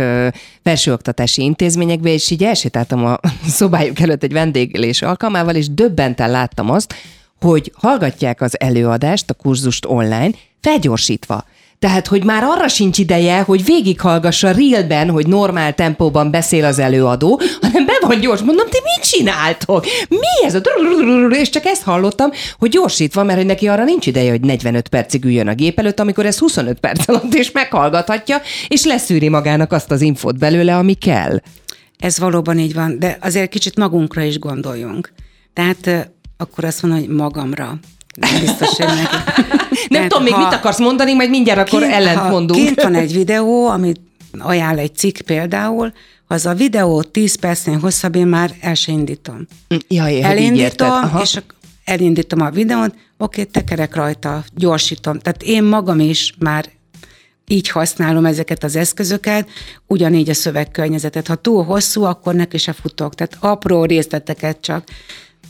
felsőoktatási 0.62 1.42
intézményekbe, 1.42 2.12
és 2.12 2.30
így 2.30 2.44
elsétáltam 2.44 3.04
a 3.04 3.18
szobájuk 3.46 4.00
előtt 4.00 4.22
egy 4.22 4.32
vendéglés 4.32 5.02
alkalmával, 5.02 5.54
és 5.54 5.68
döbbenten 5.70 6.30
láttam 6.30 6.70
azt, 6.70 6.94
hogy 7.40 7.72
hallgatják 7.74 8.40
az 8.40 8.60
előadást, 8.60 9.30
a 9.30 9.34
kurzust 9.34 9.84
online, 9.84 10.30
felgyorsítva. 10.60 11.44
Tehát, 11.82 12.06
hogy 12.06 12.24
már 12.24 12.42
arra 12.44 12.68
sincs 12.68 12.98
ideje, 12.98 13.40
hogy 13.40 13.64
végighallgassa 13.64 14.50
realben, 14.50 15.10
hogy 15.10 15.26
normál 15.26 15.74
tempóban 15.74 16.30
beszél 16.30 16.64
az 16.64 16.78
előadó, 16.78 17.40
hanem 17.60 17.86
be 17.86 17.92
van 18.00 18.20
gyors. 18.20 18.40
Mondom, 18.40 18.68
ti 18.68 18.78
mit 18.84 19.10
csináltok? 19.10 19.84
Mi 20.08 20.46
ez 20.46 20.54
a 20.54 20.60
És 21.30 21.48
csak 21.48 21.64
ezt 21.64 21.82
hallottam, 21.82 22.30
hogy 22.58 22.70
gyorsítva, 22.70 23.24
mert 23.24 23.38
hogy 23.38 23.46
neki 23.46 23.68
arra 23.68 23.84
nincs 23.84 24.06
ideje, 24.06 24.30
hogy 24.30 24.40
45 24.40 24.88
percig 24.88 25.24
üljön 25.24 25.48
a 25.48 25.54
gép 25.54 25.78
előtt, 25.78 26.00
amikor 26.00 26.26
ez 26.26 26.38
25 26.38 26.80
perc 26.80 27.08
alatt 27.08 27.34
és 27.34 27.50
meghallgathatja, 27.50 28.40
és 28.68 28.84
leszűri 28.84 29.28
magának 29.28 29.72
azt 29.72 29.90
az 29.90 30.00
infót 30.00 30.38
belőle, 30.38 30.76
ami 30.76 30.94
kell. 30.94 31.40
Ez 31.98 32.18
valóban 32.18 32.58
így 32.58 32.74
van, 32.74 32.98
de 32.98 33.18
azért 33.20 33.50
kicsit 33.50 33.76
magunkra 33.76 34.22
is 34.22 34.38
gondoljunk. 34.38 35.12
Tehát 35.52 36.10
akkor 36.36 36.64
azt 36.64 36.82
mondom, 36.82 37.00
hogy 37.00 37.08
magamra. 37.08 37.78
Nem 38.12 38.40
biztos, 38.40 38.68
hogy 38.68 38.86
neki. 38.86 39.16
Nem 39.70 39.88
Tehát 39.88 40.08
tudom 40.08 40.22
még, 40.22 40.34
mit 40.36 40.52
akarsz 40.52 40.78
mondani, 40.78 41.14
majd 41.14 41.30
mindjárt 41.30 41.60
akkor 41.60 41.80
kint- 41.80 41.94
ellent 41.94 42.18
ha 42.18 42.28
mondunk. 42.28 42.64
Kint 42.64 42.82
van 42.82 42.94
egy 43.04 43.12
videó, 43.12 43.66
amit 43.66 44.00
ajánl 44.38 44.78
egy 44.78 44.94
cikk 44.94 45.20
például, 45.20 45.92
az 46.26 46.46
a 46.46 46.54
videó 46.54 47.02
10 47.02 47.34
percnél 47.34 47.78
hosszabb, 47.78 48.14
én 48.14 48.26
már 48.26 48.54
el 48.60 48.74
se 48.74 48.92
indítom. 48.92 49.46
Jaj. 49.88 50.22
Elindítom, 50.22 51.18
és 51.22 51.40
elindítom 51.84 52.40
a 52.40 52.50
videót, 52.50 52.94
oké, 53.18 53.44
tekerek 53.44 53.94
rajta, 53.94 54.44
gyorsítom. 54.54 55.18
Tehát 55.18 55.42
én 55.42 55.64
magam 55.64 56.00
is 56.00 56.34
már 56.38 56.64
így 57.46 57.68
használom 57.68 58.24
ezeket 58.24 58.64
az 58.64 58.76
eszközöket, 58.76 59.48
ugyanígy 59.86 60.30
a 60.30 60.34
szövegkörnyezetet. 60.34 61.26
Ha 61.26 61.34
túl 61.34 61.64
hosszú, 61.64 62.02
akkor 62.04 62.34
neki 62.34 62.58
se 62.58 62.72
futok. 62.72 63.14
Tehát 63.14 63.36
apró 63.40 63.84
részleteket 63.84 64.60
csak. 64.60 64.84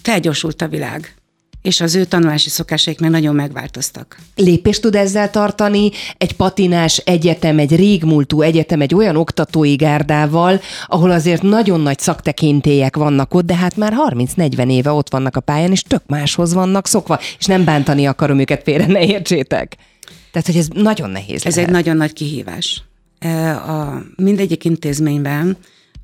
Felgyorsult 0.02 0.62
a 0.62 0.69
világ. 0.69 1.14
És 1.62 1.81
az 1.81 1.95
ő 1.95 2.04
tanulási 2.04 2.49
szokásaik 2.49 3.00
meg 3.00 3.11
nagyon 3.11 3.35
megváltoztak. 3.35 4.16
lépést 4.37 4.81
tud 4.81 4.95
ezzel 4.95 5.31
tartani 5.31 5.90
egy 6.19 6.37
patinás 6.37 6.97
egyetem, 6.97 7.59
egy 7.59 7.76
régmúltú 7.76 8.40
egyetem, 8.40 8.81
egy 8.81 8.95
olyan 8.95 9.16
oktatói 9.16 9.75
gárdával, 9.75 10.61
ahol 10.87 11.11
azért 11.11 11.42
nagyon 11.42 11.81
nagy 11.81 11.99
szaktekintélyek 11.99 12.97
vannak 12.97 13.35
ott, 13.35 13.45
de 13.47 13.54
hát 13.57 13.76
már 13.76 13.95
30-40 14.09 14.71
éve 14.71 14.90
ott 14.90 15.11
vannak 15.11 15.37
a 15.37 15.40
pályán, 15.40 15.71
és 15.71 15.83
tök 15.83 16.02
máshoz 16.07 16.52
vannak 16.52 16.87
szokva, 16.87 17.19
és 17.38 17.47
nem 17.47 17.64
bántani 17.64 18.07
akarom 18.07 18.38
őket 18.38 18.62
félre, 18.62 18.87
ne 18.87 19.04
értsétek. 19.04 19.76
Tehát, 20.33 20.47
hogy 20.47 20.57
ez 20.57 20.69
nagyon 20.75 21.11
nehéz 21.11 21.47
Ez 21.47 21.54
lehet. 21.54 21.69
egy 21.69 21.75
nagyon 21.75 21.97
nagy 21.97 22.12
kihívás. 22.12 22.83
E, 23.19 23.57
A 23.57 24.02
mindegyik 24.16 24.64
intézményben 24.64 25.57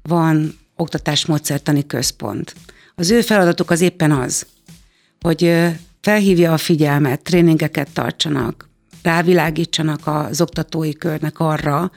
van 0.02 0.58
oktatásmódszertani 0.76 1.86
központ. 1.86 2.54
Az 2.94 3.10
ő 3.10 3.20
feladatuk 3.20 3.70
az 3.70 3.80
éppen 3.80 4.10
az, 4.12 4.46
hogy 5.20 5.54
felhívja 6.00 6.52
a 6.52 6.56
figyelmet, 6.56 7.22
tréningeket 7.22 7.90
tartsanak, 7.92 8.68
rávilágítsanak 9.02 10.00
az 10.04 10.40
oktatói 10.40 10.92
körnek 10.92 11.38
arra, 11.38 11.90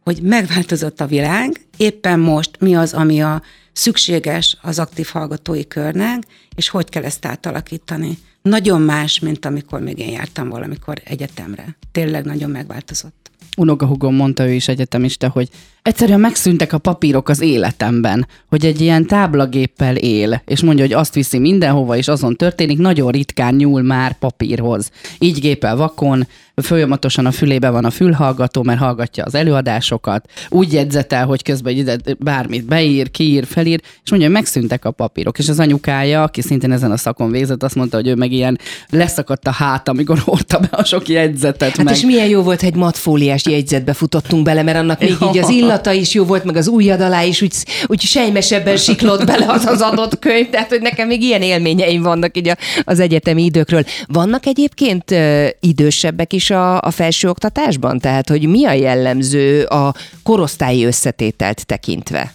hogy 0.00 0.22
megváltozott 0.22 1.00
a 1.00 1.06
világ, 1.06 1.60
éppen 1.76 2.20
most 2.20 2.50
mi 2.60 2.76
az, 2.76 2.92
ami 2.92 3.22
a 3.22 3.42
szükséges 3.78 4.56
az 4.62 4.78
aktív 4.78 5.08
hallgatói 5.12 5.66
körnek, 5.66 6.22
és 6.56 6.68
hogy 6.68 6.88
kell 6.88 7.04
ezt 7.04 7.26
átalakítani. 7.26 8.18
Nagyon 8.42 8.80
más, 8.80 9.18
mint 9.18 9.44
amikor 9.44 9.80
még 9.80 9.98
én 9.98 10.10
jártam 10.10 10.48
valamikor 10.48 11.00
egyetemre. 11.04 11.76
Tényleg 11.92 12.24
nagyon 12.24 12.50
megváltozott. 12.50 13.30
unokahugom 13.56 14.14
mondta 14.14 14.46
ő 14.46 14.52
is 14.52 14.68
egyetemista, 14.68 15.28
hogy 15.28 15.48
egyszerűen 15.82 16.20
megszűntek 16.20 16.72
a 16.72 16.78
papírok 16.78 17.28
az 17.28 17.40
életemben, 17.40 18.26
hogy 18.48 18.66
egy 18.66 18.80
ilyen 18.80 19.06
táblagéppel 19.06 19.96
él, 19.96 20.42
és 20.44 20.62
mondja, 20.62 20.84
hogy 20.84 20.92
azt 20.92 21.14
viszi 21.14 21.38
mindenhova, 21.38 21.96
és 21.96 22.08
azon 22.08 22.36
történik, 22.36 22.78
nagyon 22.78 23.10
ritkán 23.10 23.54
nyúl 23.54 23.82
már 23.82 24.18
papírhoz. 24.18 24.90
Így 25.18 25.40
gépel 25.40 25.76
vakon, 25.76 26.26
folyamatosan 26.62 27.26
a 27.26 27.30
fülébe 27.30 27.70
van 27.70 27.84
a 27.84 27.90
fülhallgató, 27.90 28.62
mert 28.62 28.78
hallgatja 28.78 29.24
az 29.24 29.34
előadásokat, 29.34 30.30
úgy 30.48 30.72
jegyzetel, 30.72 31.26
hogy 31.26 31.42
közben 31.42 31.76
ide 31.76 31.96
bármit 32.18 32.64
beír, 32.64 33.10
kiír, 33.10 33.46
felír, 33.46 33.80
és 34.04 34.10
mondja, 34.10 34.28
hogy 34.28 34.36
megszűntek 34.36 34.84
a 34.84 34.90
papírok. 34.90 35.38
És 35.38 35.48
az 35.48 35.60
anyukája, 35.60 36.22
aki 36.22 36.42
szintén 36.42 36.72
ezen 36.72 36.90
a 36.90 36.96
szakon 36.96 37.30
végzett, 37.30 37.62
azt 37.62 37.74
mondta, 37.74 37.96
hogy 37.96 38.06
ő 38.06 38.14
meg 38.14 38.32
ilyen 38.32 38.58
leszakadt 38.90 39.46
a 39.46 39.50
hát, 39.50 39.88
amikor 39.88 40.18
hordta 40.24 40.58
be 40.58 40.68
a 40.70 40.84
sok 40.84 41.08
jegyzetet. 41.08 41.76
Hát 41.76 41.84
meg. 41.84 41.94
és 41.94 42.02
milyen 42.02 42.28
jó 42.28 42.42
volt, 42.42 42.60
hogy 42.60 42.68
egy 42.68 42.74
matfóliás 42.74 43.46
jegyzetbe 43.46 43.92
futottunk 43.92 44.44
bele, 44.44 44.62
mert 44.62 44.78
annak 44.78 45.00
még 45.00 45.16
így 45.28 45.38
az 45.38 45.48
illata 45.48 45.92
is 45.92 46.14
jó 46.14 46.24
volt, 46.24 46.44
meg 46.44 46.56
az 46.56 46.68
ujjad 46.68 47.00
alá 47.00 47.22
is 47.22 47.42
úgy, 47.42 47.54
úgy 47.86 48.00
sejmesebben 48.00 48.76
siklott 48.76 49.26
bele 49.26 49.46
az 49.48 49.64
az 49.64 49.80
adott 49.80 50.18
könyv, 50.18 50.50
tehát 50.50 50.68
hogy 50.68 50.80
nekem 50.80 51.06
még 51.06 51.22
ilyen 51.22 51.42
élményeim 51.42 52.02
vannak 52.02 52.36
így 52.36 52.52
az 52.84 53.00
egyetemi 53.00 53.44
időkről. 53.44 53.84
Vannak 54.06 54.46
egyébként 54.46 55.10
ö, 55.10 55.46
idősebbek 55.60 56.32
is 56.32 56.47
a, 56.50 56.80
a 56.80 56.90
felsőoktatásban? 56.90 57.98
Tehát, 57.98 58.28
hogy 58.28 58.48
mi 58.48 58.64
a 58.64 58.72
jellemző 58.72 59.64
a 59.64 59.94
korosztályi 60.22 60.84
összetételt 60.84 61.66
tekintve? 61.66 62.34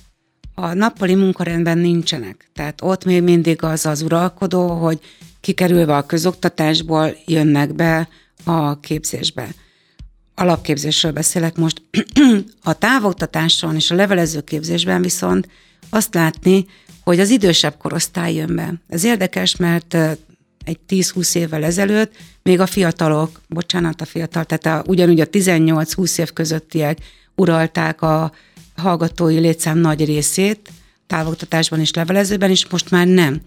A 0.56 0.74
nappali 0.74 1.16
munkarendben 1.16 1.78
nincsenek. 1.78 2.50
Tehát 2.54 2.82
ott 2.82 3.06
még 3.06 3.24
mindig 3.24 3.64
az 3.64 3.86
az 3.86 4.02
uralkodó, 4.02 4.68
hogy 4.68 5.00
kikerülve 5.42 5.96
a 5.96 6.06
közoktatásból 6.06 7.16
jönnek 7.26 7.76
be 7.76 8.08
a 8.44 8.80
képzésbe. 8.80 9.48
Alapképzésről 10.36 11.12
beszélek 11.12 11.56
most. 11.56 11.82
A 12.64 12.74
távoktatáson 12.74 13.76
és 13.76 13.92
a 13.92 13.96
levelező 13.96 14.42
képzésben 14.42 15.02
viszont 15.02 15.48
azt 15.90 16.14
látni, 16.14 16.66
hogy 17.04 17.20
az 17.20 17.30
idősebb 17.30 17.78
korosztály 17.78 18.34
jön 18.34 18.56
be. 18.56 18.74
Ez 18.88 19.04
érdekes, 19.04 19.56
mert 19.56 19.98
egy 20.64 20.80
10-20 20.90 21.36
évvel 21.36 21.64
ezelőtt 21.64 22.14
még 22.44 22.60
a 22.60 22.66
fiatalok, 22.66 23.42
bocsánat, 23.48 24.02
a 24.02 24.06
fiatal, 24.06 24.44
tehát 24.44 24.66
a, 24.66 24.90
ugyanúgy 24.90 25.20
a 25.20 25.26
18-20 25.26 26.20
év 26.20 26.34
közöttiek 26.34 26.98
uralták 27.36 28.02
a 28.02 28.32
hallgatói 28.76 29.40
létszám 29.40 29.78
nagy 29.78 30.06
részét, 30.06 30.70
távoktatásban 31.08 31.80
és 31.80 31.94
levelezőben, 31.94 32.50
és 32.50 32.68
most 32.68 32.92
már 32.92 33.08
nem. 33.08 33.42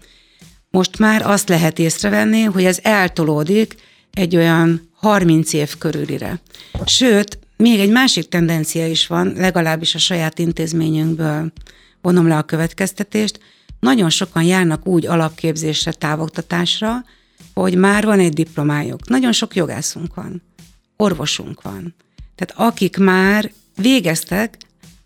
Most 0.69 0.99
már 0.99 1.21
azt 1.21 1.49
lehet 1.49 1.79
észrevenni, 1.79 2.41
hogy 2.41 2.65
ez 2.65 2.79
eltolódik 2.81 3.75
egy 4.11 4.35
olyan 4.35 4.89
30 4.93 5.53
év 5.53 5.77
körülire. 5.77 6.41
Sőt, 6.85 7.39
még 7.57 7.79
egy 7.79 7.89
másik 7.89 8.27
tendencia 8.29 8.87
is 8.87 9.07
van, 9.07 9.33
legalábbis 9.35 9.95
a 9.95 9.99
saját 9.99 10.39
intézményünkből 10.39 11.51
vonom 12.01 12.27
le 12.27 12.37
a 12.37 12.43
következtetést, 12.43 13.39
nagyon 13.79 14.09
sokan 14.09 14.43
járnak 14.43 14.87
úgy 14.87 15.05
alapképzésre, 15.05 15.91
távoktatásra, 15.91 17.03
hogy 17.53 17.75
már 17.75 18.05
van 18.05 18.19
egy 18.19 18.33
diplomájuk. 18.33 19.09
Nagyon 19.09 19.31
sok 19.31 19.55
jogászunk 19.55 20.15
van, 20.15 20.41
orvosunk 20.95 21.61
van. 21.61 21.95
Tehát 22.35 22.71
akik 22.71 22.97
már 22.97 23.51
végeztek 23.75 24.57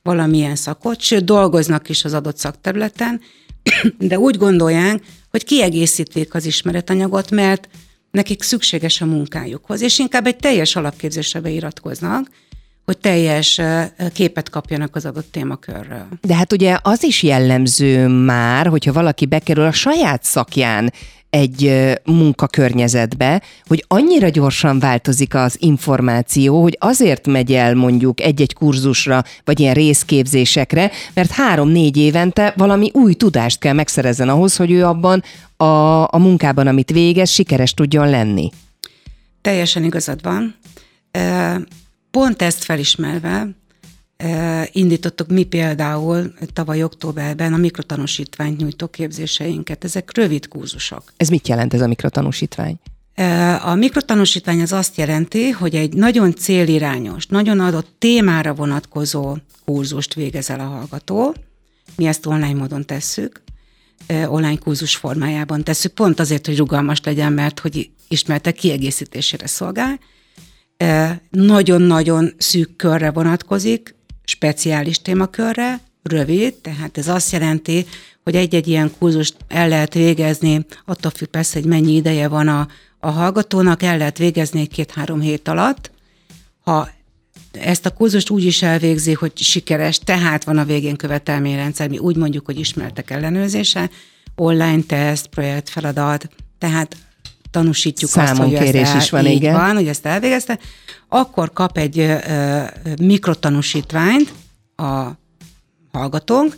valamilyen 0.04 0.56
szakot, 0.56 1.00
sőt 1.02 1.24
dolgoznak 1.24 1.90
is 1.90 2.06
az 2.06 2.14
adott 2.14 2.38
szakterületen, 2.38 3.22
de 3.98 4.20
úgy 4.20 4.38
gondolják, 4.38 5.04
hogy 5.30 5.44
kiegészítik 5.44 6.34
az 6.34 6.46
ismeretanyagot, 6.46 7.32
mert 7.32 7.68
nekik 8.12 8.42
szükséges 8.42 9.02
a 9.02 9.06
munkájukhoz, 9.06 9.82
és 9.82 10.00
inkább 10.00 10.28
egy 10.28 10.36
teljes 10.36 10.76
alapképzésre 10.76 11.40
beiratkoznak, 11.40 12.30
hogy 12.92 13.00
teljes 13.00 13.62
képet 14.14 14.50
kapjanak 14.50 14.96
az 14.96 15.06
adott 15.06 15.32
témakörről. 15.32 16.08
De 16.22 16.36
hát 16.36 16.54
ugye 16.54 16.78
az 16.82 17.04
is 17.04 17.24
jellemző 17.24 18.08
már, 18.08 18.68
hogyha 18.68 18.94
valaki 18.94 19.26
bekerül 19.26 19.66
a 19.66 19.72
saját 19.72 20.24
szakján 20.24 20.94
egy 21.30 21.74
munkakörnyezetbe, 22.04 23.42
hogy 23.66 23.86
annyira 23.88 24.30
gyorsan 24.30 24.80
változik 24.80 25.36
az 25.36 25.56
információ, 25.60 26.62
hogy 26.62 26.78
azért 26.80 27.28
megy 27.28 27.54
el 27.54 27.76
mondjuk 27.76 28.22
egy-egy 28.22 28.54
kurzusra, 28.54 29.24
vagy 29.44 29.60
ilyen 29.60 29.74
részképzésekre, 29.74 30.92
mert 31.14 31.32
három-négy 31.32 31.98
évente 31.98 32.54
valami 32.58 32.90
új 32.94 33.14
tudást 33.14 33.60
kell 33.60 33.74
megszerezzen 33.74 34.30
ahhoz, 34.30 34.56
hogy 34.56 34.72
ő 34.72 34.86
abban 34.86 35.24
a, 35.58 35.64
a 36.04 36.18
munkában, 36.18 36.68
amit 36.68 36.92
végez, 36.92 37.30
sikeres 37.30 37.74
tudjon 37.74 38.10
lenni. 38.10 38.52
Teljesen 39.42 39.84
igazad 39.84 40.22
van. 40.22 40.56
Pont 42.12 42.42
ezt 42.42 42.64
felismerve 42.64 43.50
indítottuk 44.72 45.28
mi 45.28 45.44
például 45.44 46.34
tavaly 46.54 46.84
októberben 46.84 47.54
a 47.54 47.58
mikrotanúsítványt 47.58 48.58
nyújtó 48.58 48.88
képzéseinket. 48.88 49.84
Ezek 49.84 50.18
rövid 50.18 50.48
kurzusok. 50.48 51.04
Ez 51.18 51.30
mit 51.30 51.48
jelent 51.48 51.74
ez 51.74 51.82
a 51.82 51.88
mikrotanúsítvány? 51.88 52.80
A 53.64 53.76
mikrotanúsítvány 53.76 54.62
az 54.62 54.72
azt 54.72 54.98
jelenti, 54.98 55.50
hogy 55.50 55.76
egy 55.76 55.94
nagyon 55.94 56.36
célirányos, 56.36 57.26
nagyon 57.26 57.60
adott 57.60 57.96
témára 58.00 58.54
vonatkozó 58.54 59.38
kurzust 59.66 60.14
végez 60.14 60.50
el 60.50 60.60
a 60.60 60.64
hallgató. 60.64 61.36
Mi 61.96 62.06
ezt 62.06 62.26
online 62.26 62.54
módon 62.54 62.86
tesszük, 62.86 63.42
online 64.08 64.58
kurzus 64.58 64.96
formájában 64.96 65.64
tesszük, 65.64 65.94
pont 65.94 66.20
azért, 66.20 66.46
hogy 66.46 66.58
rugalmas 66.58 67.02
legyen, 67.04 67.34
mert 67.34 67.60
hogy 67.60 67.90
ismertek 68.08 68.54
kiegészítésére 68.54 69.48
szolgál. 69.48 70.00
Nagyon-nagyon 71.30 72.34
szűk 72.38 72.76
körre 72.76 73.12
vonatkozik, 73.12 73.96
speciális 74.24 75.02
témakörre, 75.02 75.80
rövid, 76.04 76.54
tehát 76.54 76.98
ez 76.98 77.08
azt 77.08 77.32
jelenti, 77.32 77.86
hogy 78.24 78.36
egy-egy 78.36 78.68
ilyen 78.68 78.92
kurzust 78.98 79.36
el 79.48 79.68
lehet 79.68 79.94
végezni, 79.94 80.66
attól 80.86 81.12
függ 81.12 81.28
persze, 81.28 81.60
hogy 81.60 81.70
mennyi 81.70 81.96
ideje 81.96 82.28
van 82.28 82.48
a, 82.48 82.68
a 83.00 83.10
hallgatónak, 83.10 83.84
el 83.84 83.98
lehet 83.98 84.18
végezni 84.18 84.66
két-három 84.66 85.20
hét 85.20 85.48
alatt. 85.48 85.92
Ha 86.64 86.90
ezt 87.52 87.86
a 87.86 87.90
kurzust 87.90 88.30
úgy 88.30 88.44
is 88.44 88.62
elvégzi, 88.62 89.14
hogy 89.14 89.38
sikeres, 89.38 90.00
tehát 90.00 90.44
van 90.44 90.58
a 90.58 90.66
végén 90.66 90.96
követelményrendszer, 90.96 91.90
mi 91.90 91.98
úgy 91.98 92.16
mondjuk, 92.16 92.46
hogy 92.46 92.60
ismertek 92.60 93.10
ellenőrzése, 93.10 93.90
online 94.36 94.82
teszt, 94.88 95.28
projekt, 95.28 95.70
feladat, 95.70 96.30
tehát 96.58 96.96
tanúsítjuk 97.52 98.10
Számon 98.10 98.30
azt, 98.30 98.40
hogy 98.40 98.54
kérés 98.54 98.82
ezt 98.82 98.92
el, 98.92 98.98
is 98.98 99.10
van, 99.10 99.26
így 99.26 99.36
igen. 99.36 99.54
van, 99.54 99.76
hogy 99.76 99.88
ezt 99.88 100.06
elvégezte, 100.06 100.60
akkor 101.08 101.54
kap 101.54 101.78
egy 101.78 102.00
ö, 102.00 102.64
mikrotanúsítványt 103.02 104.34
a 104.76 105.08
hallgatónk, 105.92 106.58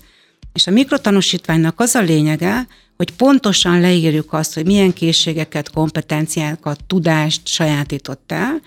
és 0.54 0.68
a 0.68 0.72
mikrotanúsítványnak 0.72 1.80
az 1.80 1.96
a 1.96 2.02
lényege, 2.02 2.68
hogy 2.98 3.12
pontosan 3.12 3.80
leírjuk 3.80 4.34
azt, 4.34 4.54
hogy 4.54 4.66
milyen 4.66 4.94
készségeket, 4.94 5.72
kompetenciákat, 5.72 6.84
tudást 6.88 7.48
sajátított 7.48 8.32
el, 8.32 8.62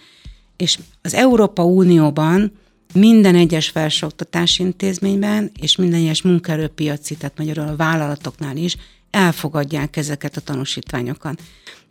és 0.56 0.78
az 1.02 1.14
Európa 1.14 1.64
Unióban 1.64 2.52
minden 2.92 3.34
egyes 3.34 3.68
felsőoktatási 3.68 4.62
intézményben 4.62 5.50
és 5.60 5.76
minden 5.76 6.00
egyes 6.00 6.22
munkaerőpiaci, 6.22 7.16
tehát 7.16 7.38
magyarul 7.38 7.68
a 7.68 7.76
vállalatoknál 7.76 8.56
is 8.56 8.76
elfogadják 9.10 9.96
ezeket 9.96 10.36
a 10.36 10.40
tanúsítványokat. 10.40 11.42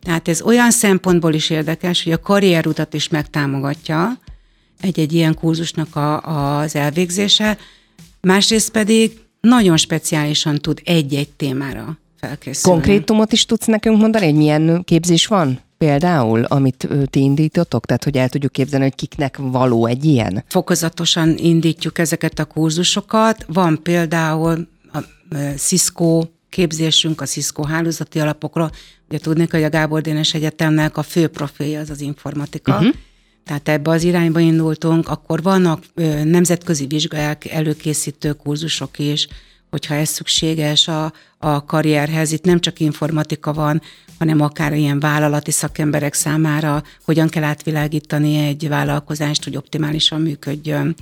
Tehát 0.02 0.28
ez 0.28 0.42
olyan 0.42 0.70
szempontból 0.70 1.34
is 1.34 1.50
érdekes, 1.50 2.02
hogy 2.02 2.12
a 2.12 2.20
karrierutat 2.20 2.94
is 2.94 3.08
megtámogatja 3.08 4.18
egy-egy 4.80 5.12
ilyen 5.12 5.34
kurzusnak 5.34 5.96
a, 5.96 6.20
az 6.58 6.74
elvégzése, 6.74 7.58
másrészt 8.20 8.70
pedig 8.70 9.20
nagyon 9.40 9.76
speciálisan 9.76 10.58
tud 10.58 10.80
egy-egy 10.84 11.28
témára 11.28 11.98
felkészülni. 12.20 12.78
Konkrétumot 12.78 13.32
is 13.32 13.44
tudsz 13.44 13.66
nekünk 13.66 13.98
mondani, 14.00 14.24
hogy 14.24 14.34
milyen 14.34 14.82
képzés 14.84 15.26
van? 15.26 15.60
Például, 15.78 16.44
amit 16.44 16.88
ti 17.10 17.20
indítotok, 17.20 17.86
tehát 17.86 18.04
hogy 18.04 18.16
el 18.16 18.28
tudjuk 18.28 18.52
képzelni, 18.52 18.84
hogy 18.84 18.94
kiknek 18.94 19.36
való 19.40 19.86
egy 19.86 20.04
ilyen? 20.04 20.44
Fokozatosan 20.48 21.36
indítjuk 21.36 21.98
ezeket 21.98 22.38
a 22.38 22.44
kurzusokat. 22.44 23.44
Van 23.48 23.82
például 23.82 24.68
a 24.92 24.98
Cisco 25.56 26.22
képzésünk 26.56 27.20
a 27.20 27.24
Cisco 27.24 27.62
hálózati 27.62 28.18
alapokra. 28.20 28.70
Ugye 29.08 29.18
tudnék, 29.18 29.50
hogy 29.50 29.62
a 29.62 29.68
Gábor 29.68 30.00
Dénes 30.00 30.34
Egyetemnek 30.34 30.96
a 30.96 31.02
fő 31.02 31.26
profilja 31.26 31.80
az 31.80 31.90
az 31.90 32.00
informatika. 32.00 32.72
Uh-huh. 32.72 32.94
Tehát 33.44 33.68
ebbe 33.68 33.90
az 33.90 34.02
irányba 34.02 34.40
indultunk, 34.40 35.08
akkor 35.08 35.42
vannak 35.42 35.82
ö, 35.94 36.24
nemzetközi 36.24 36.86
vizsgák, 36.86 37.50
előkészítő 37.50 38.32
kurzusok 38.32 38.98
is, 38.98 39.28
hogyha 39.70 39.94
ez 39.94 40.08
szükséges 40.08 40.88
a, 40.88 41.12
a 41.38 41.64
karrierhez. 41.64 42.32
Itt 42.32 42.44
nem 42.44 42.60
csak 42.60 42.80
informatika 42.80 43.52
van, 43.52 43.82
hanem 44.18 44.40
akár 44.40 44.72
ilyen 44.72 45.00
vállalati 45.00 45.50
szakemberek 45.50 46.14
számára, 46.14 46.82
hogyan 47.04 47.28
kell 47.28 47.42
átvilágítani 47.42 48.36
egy 48.46 48.68
vállalkozást, 48.68 49.44
hogy 49.44 49.56
optimálisan 49.56 50.20
működjön. 50.20 50.94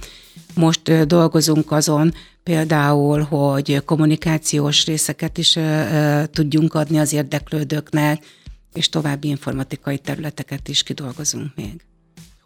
Most 0.55 1.07
dolgozunk 1.07 1.71
azon, 1.73 2.15
például, 2.43 3.21
hogy 3.21 3.85
kommunikációs 3.85 4.87
részeket 4.87 5.39
is 5.39 5.59
tudjunk 6.31 6.75
adni 6.75 6.99
az 6.99 7.13
érdeklődőknek, 7.13 8.25
és 8.73 8.89
további 8.89 9.29
informatikai 9.29 9.99
területeket 9.99 10.69
is 10.69 10.83
kidolgozunk 10.83 11.55
még. 11.55 11.85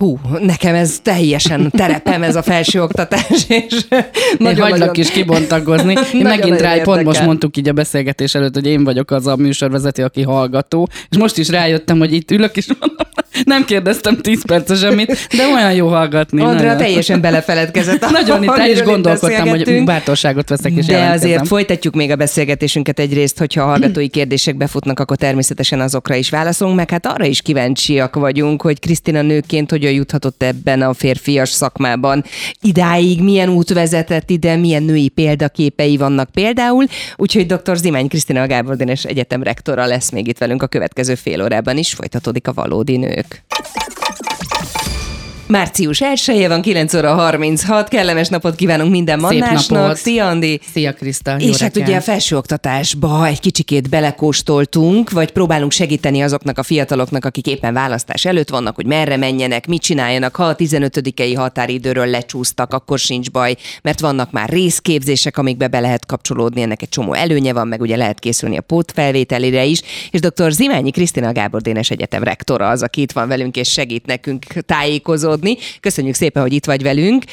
Hú, 0.05 0.19
nekem 0.41 0.75
ez 0.75 0.99
teljesen 1.03 1.71
terepem, 1.71 2.23
ez 2.23 2.37
a 2.37 2.43
felsőoktatás, 2.43 3.45
és 3.49 3.85
Én 4.39 4.61
hagylak 4.61 4.97
is 4.97 5.11
kibontakozni. 5.11 5.95
Én 6.13 6.23
megint 6.23 6.61
rá, 6.61 6.83
pont 6.83 7.05
most 7.05 7.25
mondtuk 7.25 7.57
így 7.57 7.69
a 7.69 7.73
beszélgetés 7.73 8.35
előtt, 8.35 8.55
hogy 8.55 8.67
én 8.67 8.85
vagyok 8.85 9.11
az 9.11 9.27
a 9.27 9.37
műsorvezető, 9.37 10.05
aki 10.05 10.23
hallgató, 10.23 10.89
és 11.11 11.17
most 11.17 11.39
is 11.39 11.49
rájöttem, 11.49 11.99
hogy 11.99 12.13
itt 12.13 12.31
ülök, 12.31 12.57
és 12.57 12.67
mondom, 12.79 13.07
nem 13.45 13.65
kérdeztem 13.65 14.17
10 14.17 14.45
perc 14.47 14.79
semmit, 14.79 15.29
de 15.37 15.47
olyan 15.47 15.73
jó 15.73 15.89
hallgatni. 15.89 16.41
Andrea 16.41 16.63
nagyon. 16.63 16.79
teljesen 16.79 17.21
belefeledkezett. 17.21 18.01
Nagyon 18.11 18.43
itt 18.43 18.57
el 18.57 18.71
is 18.71 18.83
gondolkodtam, 18.83 19.49
hogy 19.49 19.85
bátorságot 19.85 20.49
veszek 20.49 20.73
és 20.73 20.87
De 20.87 21.09
azért 21.09 21.47
folytatjuk 21.47 21.95
még 21.95 22.11
a 22.11 22.17
beszélgetésünket 22.17 22.99
egyrészt, 22.99 23.39
hogyha 23.39 23.63
a 23.63 23.67
hallgatói 23.67 24.09
kérdések 24.09 24.57
befutnak, 24.57 25.01
akkor 25.01 25.17
természetesen 25.17 25.81
azokra 25.81 26.15
is 26.15 26.31
válaszolunk, 26.31 26.77
meg 26.77 26.91
hát 26.91 27.07
arra 27.07 27.25
is 27.25 27.43
kíváncsiak 27.43 28.15
vagyunk, 28.15 28.63
hogy 28.63 28.81
Krisztina 28.81 29.23
nőként 29.23 29.73
hogyan 29.89 30.03
juthatott 30.03 30.43
ebben 30.43 30.83
a 30.83 30.95
férfias 30.95 31.51
szakmában 31.51 32.25
idáig, 32.61 33.23
milyen 33.23 33.49
út 33.49 33.73
vezetett 33.73 34.31
ide, 34.31 34.57
milyen 34.57 34.83
női 34.83 35.09
példaképei 35.09 35.97
vannak 35.97 36.31
például, 36.31 36.85
úgyhogy 37.17 37.47
dr. 37.47 37.77
Zimány 37.77 38.09
Krisztina 38.09 38.47
Gábor 38.47 38.77
Dénes 38.77 39.05
Egyetem 39.05 39.43
rektora 39.43 39.87
lesz 39.87 40.11
még 40.11 40.29
itt 40.29 40.39
velünk 40.39 40.63
a 40.63 40.67
következő 40.67 41.15
fél 41.15 41.43
órában 41.43 41.77
is, 41.77 41.93
folytatódik 41.93 42.49
a 42.49 42.53
valódi 42.53 42.97
nők. 42.97 43.45
Március 45.49 46.01
1 46.01 46.49
van, 46.49 46.63
9 46.63 46.95
óra 46.95 47.15
36, 47.15 47.89
kellemes 47.89 48.29
napot 48.29 48.55
kívánunk 48.55 48.91
minden 48.91 49.19
mannásnak. 49.19 49.97
Szia, 49.97 50.27
Andi! 50.27 50.61
Szia, 50.73 50.93
Kriszta. 50.93 51.37
jó 51.39 51.49
És 51.49 51.61
hát 51.61 51.61
reggelt. 51.61 51.89
ugye 51.89 51.97
a 51.97 52.01
felsőoktatásba 52.01 53.27
egy 53.27 53.41
kicsikét 53.41 53.89
belekóstoltunk, 53.89 55.11
vagy 55.11 55.31
próbálunk 55.33 55.73
segíteni 55.73 56.21
azoknak 56.21 56.59
a 56.59 56.63
fiataloknak, 56.63 57.25
akik 57.25 57.47
éppen 57.47 57.75
választás 57.75 58.25
előtt 58.25 58.49
vannak, 58.49 58.75
hogy 58.75 58.87
merre 58.87 59.17
menjenek, 59.17 59.67
mit 59.67 59.83
csináljanak. 59.83 60.37
Ha 60.37 60.45
a 60.45 60.57
15-i 60.57 61.35
határidőről 61.37 62.07
lecsúsztak, 62.07 62.73
akkor 62.73 62.99
sincs 62.99 63.31
baj, 63.31 63.57
mert 63.83 64.01
vannak 64.01 64.31
már 64.31 64.49
részképzések, 64.49 65.39
amikbe 65.39 65.69
be 65.69 65.81
lehet 65.81 66.07
kapcsolódni, 66.07 66.63
ennek 66.63 66.83
egy 66.83 66.89
csomó 66.89 67.13
előnye 67.13 67.53
van, 67.53 67.69
meg 67.69 67.81
ugye 67.81 67.97
lehet 67.97 68.19
készülni 68.19 68.57
a 68.57 68.61
pótfelvételire 68.61 69.65
is. 69.65 69.81
És 70.11 70.21
dr. 70.21 70.51
Zimányi 70.53 70.91
Krisztina 70.91 71.33
Gábor 71.33 71.61
Dénes 71.61 71.91
Egyetem 71.91 72.23
rektora 72.23 72.69
az, 72.69 72.83
aki 72.83 73.01
itt 73.01 73.13
van 73.13 73.29
velünk 73.29 73.57
és 73.57 73.69
segít 73.71 74.07
nekünk 74.07 74.45
tájékozódni. 74.45 75.37
Köszönjük 75.81 76.15
szépen, 76.15 76.43
hogy 76.43 76.53
itt 76.53 76.65
vagy 76.65 76.83
velünk. 76.83 77.25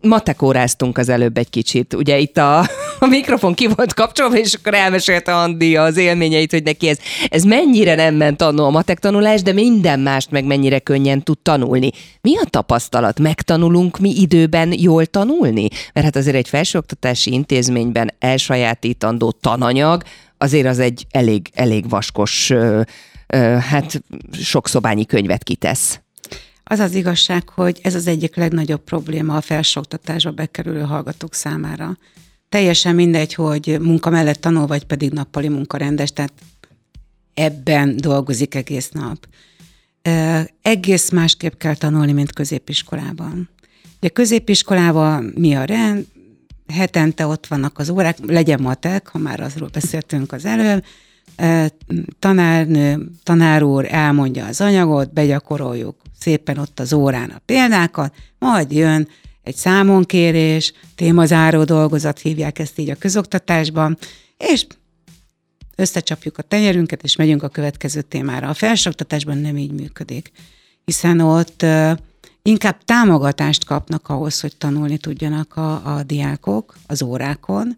Matekóráztunk 0.00 0.98
az 0.98 1.08
előbb 1.08 1.38
egy 1.38 1.50
kicsit. 1.50 1.94
Ugye 1.94 2.18
itt 2.18 2.36
a, 2.36 2.58
a 2.98 3.06
mikrofon 3.06 3.54
ki 3.54 3.68
volt 3.76 3.94
kapcsolva, 3.94 4.36
és 4.36 4.54
akkor 4.54 4.74
elmesélte 4.74 5.36
Andi 5.36 5.76
az 5.76 5.96
élményeit, 5.96 6.50
hogy 6.50 6.62
neki 6.62 6.88
ez, 6.88 6.98
ez 7.28 7.42
mennyire 7.42 7.94
nem 7.94 8.14
ment 8.14 8.42
annó 8.42 8.64
a 8.64 8.70
matek 8.70 8.98
tanulás, 8.98 9.42
de 9.42 9.52
minden 9.52 10.00
mást 10.00 10.30
meg 10.30 10.44
mennyire 10.44 10.78
könnyen 10.78 11.22
tud 11.22 11.38
tanulni. 11.38 11.90
Mi 12.20 12.36
a 12.36 12.44
tapasztalat? 12.50 13.18
Megtanulunk 13.18 13.98
mi 13.98 14.10
időben 14.10 14.72
jól 14.78 15.06
tanulni? 15.06 15.68
Mert 15.92 16.06
hát 16.06 16.16
azért 16.16 16.36
egy 16.36 16.48
felsőoktatási 16.48 17.32
intézményben 17.32 18.10
elsajátítandó 18.18 19.30
tananyag, 19.30 20.02
azért 20.38 20.66
az 20.66 20.78
egy 20.78 21.06
elég, 21.10 21.50
elég 21.54 21.88
vaskos, 21.88 22.50
ö, 22.50 22.80
ö, 23.26 23.36
hát 23.38 24.02
sok 24.32 24.68
szobányi 24.68 25.06
könyvet 25.06 25.42
kitesz. 25.42 26.00
Az 26.70 26.78
az 26.78 26.94
igazság, 26.94 27.48
hogy 27.48 27.78
ez 27.82 27.94
az 27.94 28.06
egyik 28.06 28.36
legnagyobb 28.36 28.84
probléma 28.84 29.36
a 29.36 29.40
felsőoktatásba 29.40 30.30
bekerülő 30.30 30.80
hallgatók 30.80 31.34
számára. 31.34 31.96
Teljesen 32.48 32.94
mindegy, 32.94 33.34
hogy 33.34 33.76
munka 33.80 34.10
mellett 34.10 34.40
tanul, 34.40 34.66
vagy 34.66 34.84
pedig 34.84 35.12
nappali 35.12 35.48
munkarendes, 35.48 36.12
tehát 36.12 36.32
ebben 37.34 37.96
dolgozik 37.96 38.54
egész 38.54 38.90
nap. 38.90 39.28
Egész 40.62 41.10
másképp 41.10 41.58
kell 41.58 41.74
tanulni, 41.74 42.12
mint 42.12 42.32
középiskolában. 42.32 43.48
Ugye 43.96 44.08
középiskolában 44.08 45.32
mi 45.36 45.54
a 45.54 45.64
rend, 45.64 46.06
hetente 46.72 47.26
ott 47.26 47.46
vannak 47.46 47.78
az 47.78 47.88
órák, 47.88 48.18
legyen 48.26 48.60
matek, 48.60 49.08
ha 49.08 49.18
már 49.18 49.40
azról 49.40 49.68
beszéltünk 49.72 50.32
az 50.32 50.44
előbb, 50.44 50.84
tanárnő, 52.18 53.10
tanár 53.22 53.62
úr 53.62 53.86
elmondja 53.90 54.46
az 54.46 54.60
anyagot, 54.60 55.12
begyakoroljuk 55.12 55.96
szépen 56.18 56.58
ott 56.58 56.80
az 56.80 56.92
órán 56.92 57.30
a 57.30 57.40
példákat, 57.44 58.14
majd 58.38 58.72
jön 58.72 59.08
egy 59.42 59.54
számonkérés, 59.54 60.72
témazáró 60.94 61.64
dolgozat, 61.64 62.18
hívják 62.18 62.58
ezt 62.58 62.78
így 62.78 62.90
a 62.90 62.94
közoktatásban, 62.94 63.98
és 64.36 64.66
összecsapjuk 65.76 66.38
a 66.38 66.42
tenyerünket, 66.42 67.02
és 67.02 67.16
megyünk 67.16 67.42
a 67.42 67.48
következő 67.48 68.02
témára. 68.02 68.48
A 68.48 68.54
felsőoktatásban 68.54 69.38
nem 69.38 69.56
így 69.56 69.72
működik, 69.72 70.32
hiszen 70.84 71.20
ott 71.20 71.64
inkább 72.42 72.84
támogatást 72.84 73.64
kapnak 73.64 74.08
ahhoz, 74.08 74.40
hogy 74.40 74.56
tanulni 74.56 74.98
tudjanak 74.98 75.56
a, 75.56 75.96
a 75.96 76.02
diákok 76.02 76.76
az 76.86 77.02
órákon, 77.02 77.76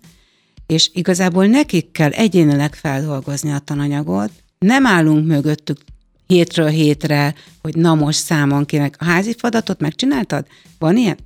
és 0.72 0.90
igazából 0.92 1.46
nekik 1.46 1.90
kell 1.90 2.10
egyénileg 2.10 2.74
feldolgozni 2.74 3.52
a 3.52 3.58
tananyagot, 3.58 4.30
nem 4.58 4.86
állunk 4.86 5.26
mögöttük 5.26 5.78
hétről 6.26 6.68
hétre, 6.68 7.34
hogy 7.62 7.76
na 7.76 7.94
most 7.94 8.18
számon 8.18 8.64
kének. 8.64 8.96
A 8.98 9.04
házi 9.04 9.34
feladatot 9.38 9.80
megcsináltad? 9.80 10.46
Van 10.78 10.96
ilyen? 10.96 11.18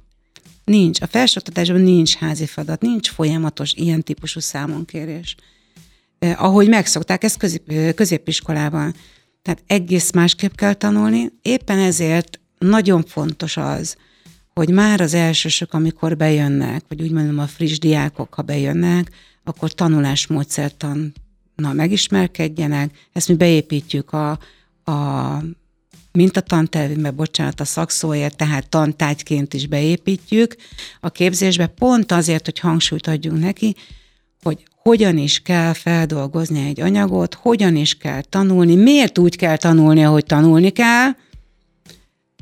Nincs. 0.64 1.00
A 1.00 1.06
felsőoktatásban 1.06 1.80
nincs 1.80 2.14
házi 2.14 2.46
feladat, 2.46 2.80
nincs 2.80 3.10
folyamatos 3.10 3.72
ilyen 3.72 4.02
típusú 4.02 4.40
számonkérés. 4.40 5.34
Eh, 6.18 6.44
ahogy 6.44 6.68
megszokták, 6.68 7.24
ez 7.24 7.36
közép, 7.36 7.94
középiskolában. 7.94 8.94
Tehát 9.42 9.62
egész 9.66 10.10
másképp 10.10 10.54
kell 10.54 10.74
tanulni. 10.74 11.32
Éppen 11.42 11.78
ezért 11.78 12.40
nagyon 12.58 13.04
fontos 13.04 13.56
az, 13.56 13.96
hogy 14.60 14.70
már 14.70 15.00
az 15.00 15.14
elsősök, 15.14 15.72
amikor 15.72 16.16
bejönnek, 16.16 16.84
vagy 16.88 17.02
úgy 17.02 17.10
mondom 17.10 17.38
a 17.38 17.46
friss 17.46 17.78
diákok, 17.78 18.34
ha 18.34 18.42
bejönnek, 18.42 19.10
akkor 19.44 19.72
tanulásmódszertan 19.72 21.14
na, 21.54 21.72
megismerkedjenek. 21.72 22.90
Ezt 23.12 23.28
mi 23.28 23.34
beépítjük 23.34 24.12
a, 24.12 24.30
a 24.84 25.42
mintatantervünkbe, 26.12 27.10
bocsánat, 27.10 27.60
a 27.60 27.64
szakszóért, 27.64 28.36
tehát 28.36 28.68
tantárgyként 28.68 29.54
is 29.54 29.66
beépítjük 29.66 30.56
a 31.00 31.10
képzésbe, 31.10 31.66
pont 31.66 32.12
azért, 32.12 32.44
hogy 32.44 32.58
hangsúlyt 32.58 33.06
adjunk 33.06 33.40
neki, 33.40 33.74
hogy 34.42 34.64
hogyan 34.82 35.18
is 35.18 35.40
kell 35.40 35.72
feldolgozni 35.72 36.66
egy 36.66 36.80
anyagot, 36.80 37.34
hogyan 37.34 37.76
is 37.76 37.94
kell 37.94 38.22
tanulni, 38.22 38.74
miért 38.74 39.18
úgy 39.18 39.36
kell 39.36 39.56
tanulni, 39.56 40.04
ahogy 40.04 40.24
tanulni 40.24 40.70
kell, 40.70 41.10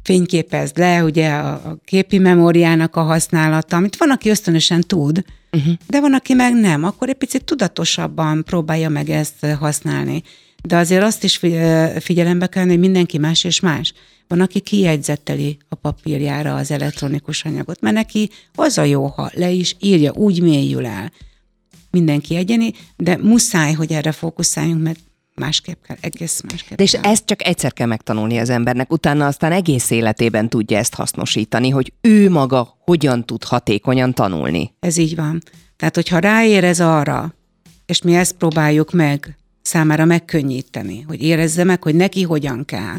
fényképezd 0.04 0.78
le, 0.78 1.04
ugye 1.04 1.30
a, 1.30 1.52
a 1.52 1.78
képi 1.84 2.18
memóriának 2.18 2.96
a 2.96 3.02
használata, 3.02 3.76
amit 3.76 3.96
van, 3.96 4.10
aki 4.10 4.28
ösztönösen 4.28 4.80
tud, 4.80 5.24
uh-huh. 5.52 5.74
de 5.86 6.00
van, 6.00 6.14
aki 6.14 6.34
meg 6.34 6.54
nem, 6.54 6.84
akkor 6.84 7.08
egy 7.08 7.14
picit 7.14 7.44
tudatosabban 7.44 8.44
próbálja 8.44 8.88
meg 8.88 9.10
ezt 9.10 9.46
használni. 9.46 10.22
De 10.62 10.76
azért 10.76 11.02
azt 11.02 11.24
is 11.24 11.40
figyelembe 12.00 12.46
kell, 12.46 12.66
hogy 12.66 12.78
mindenki 12.78 13.18
más 13.18 13.44
és 13.44 13.60
más. 13.60 13.92
Van, 14.28 14.40
aki 14.40 14.60
kijegyzetteli 14.60 15.58
a 15.68 15.74
papírjára 15.74 16.54
az 16.54 16.70
elektronikus 16.70 17.44
anyagot, 17.44 17.80
mert 17.80 17.94
neki 17.94 18.30
az 18.54 18.78
a 18.78 18.82
jó, 18.82 19.06
ha 19.06 19.30
le 19.34 19.50
is 19.50 19.76
írja, 19.80 20.12
úgy 20.12 20.42
mélyül 20.42 20.86
el. 20.86 21.12
Mindenki 21.90 22.36
egyeni, 22.36 22.72
de 22.96 23.16
muszáj, 23.16 23.72
hogy 23.72 23.92
erre 23.92 24.12
fókuszáljunk, 24.12 24.82
mert 24.82 24.98
másképp 25.34 25.82
kell, 25.86 25.96
egész 26.00 26.40
másképp 26.50 26.76
De 26.76 26.82
és 26.82 26.90
kell. 26.90 27.02
ezt 27.02 27.24
csak 27.24 27.46
egyszer 27.46 27.72
kell 27.72 27.86
megtanulni 27.86 28.38
az 28.38 28.48
embernek, 28.48 28.92
utána 28.92 29.26
aztán 29.26 29.52
egész 29.52 29.90
életében 29.90 30.48
tudja 30.48 30.78
ezt 30.78 30.94
hasznosítani, 30.94 31.70
hogy 31.70 31.92
ő 32.00 32.30
maga 32.30 32.76
hogyan 32.80 33.24
tud 33.24 33.44
hatékonyan 33.44 34.14
tanulni. 34.14 34.74
Ez 34.80 34.96
így 34.96 35.16
van. 35.16 35.42
Tehát, 35.76 35.94
hogyha 35.94 36.18
ráérez 36.18 36.80
arra, 36.80 37.34
és 37.86 38.02
mi 38.02 38.14
ezt 38.14 38.32
próbáljuk 38.32 38.92
meg 38.92 39.36
számára 39.62 40.04
megkönnyíteni, 40.04 41.00
hogy 41.00 41.22
érezze 41.22 41.64
meg, 41.64 41.82
hogy 41.82 41.94
neki 41.94 42.22
hogyan 42.22 42.64
kell. 42.64 42.96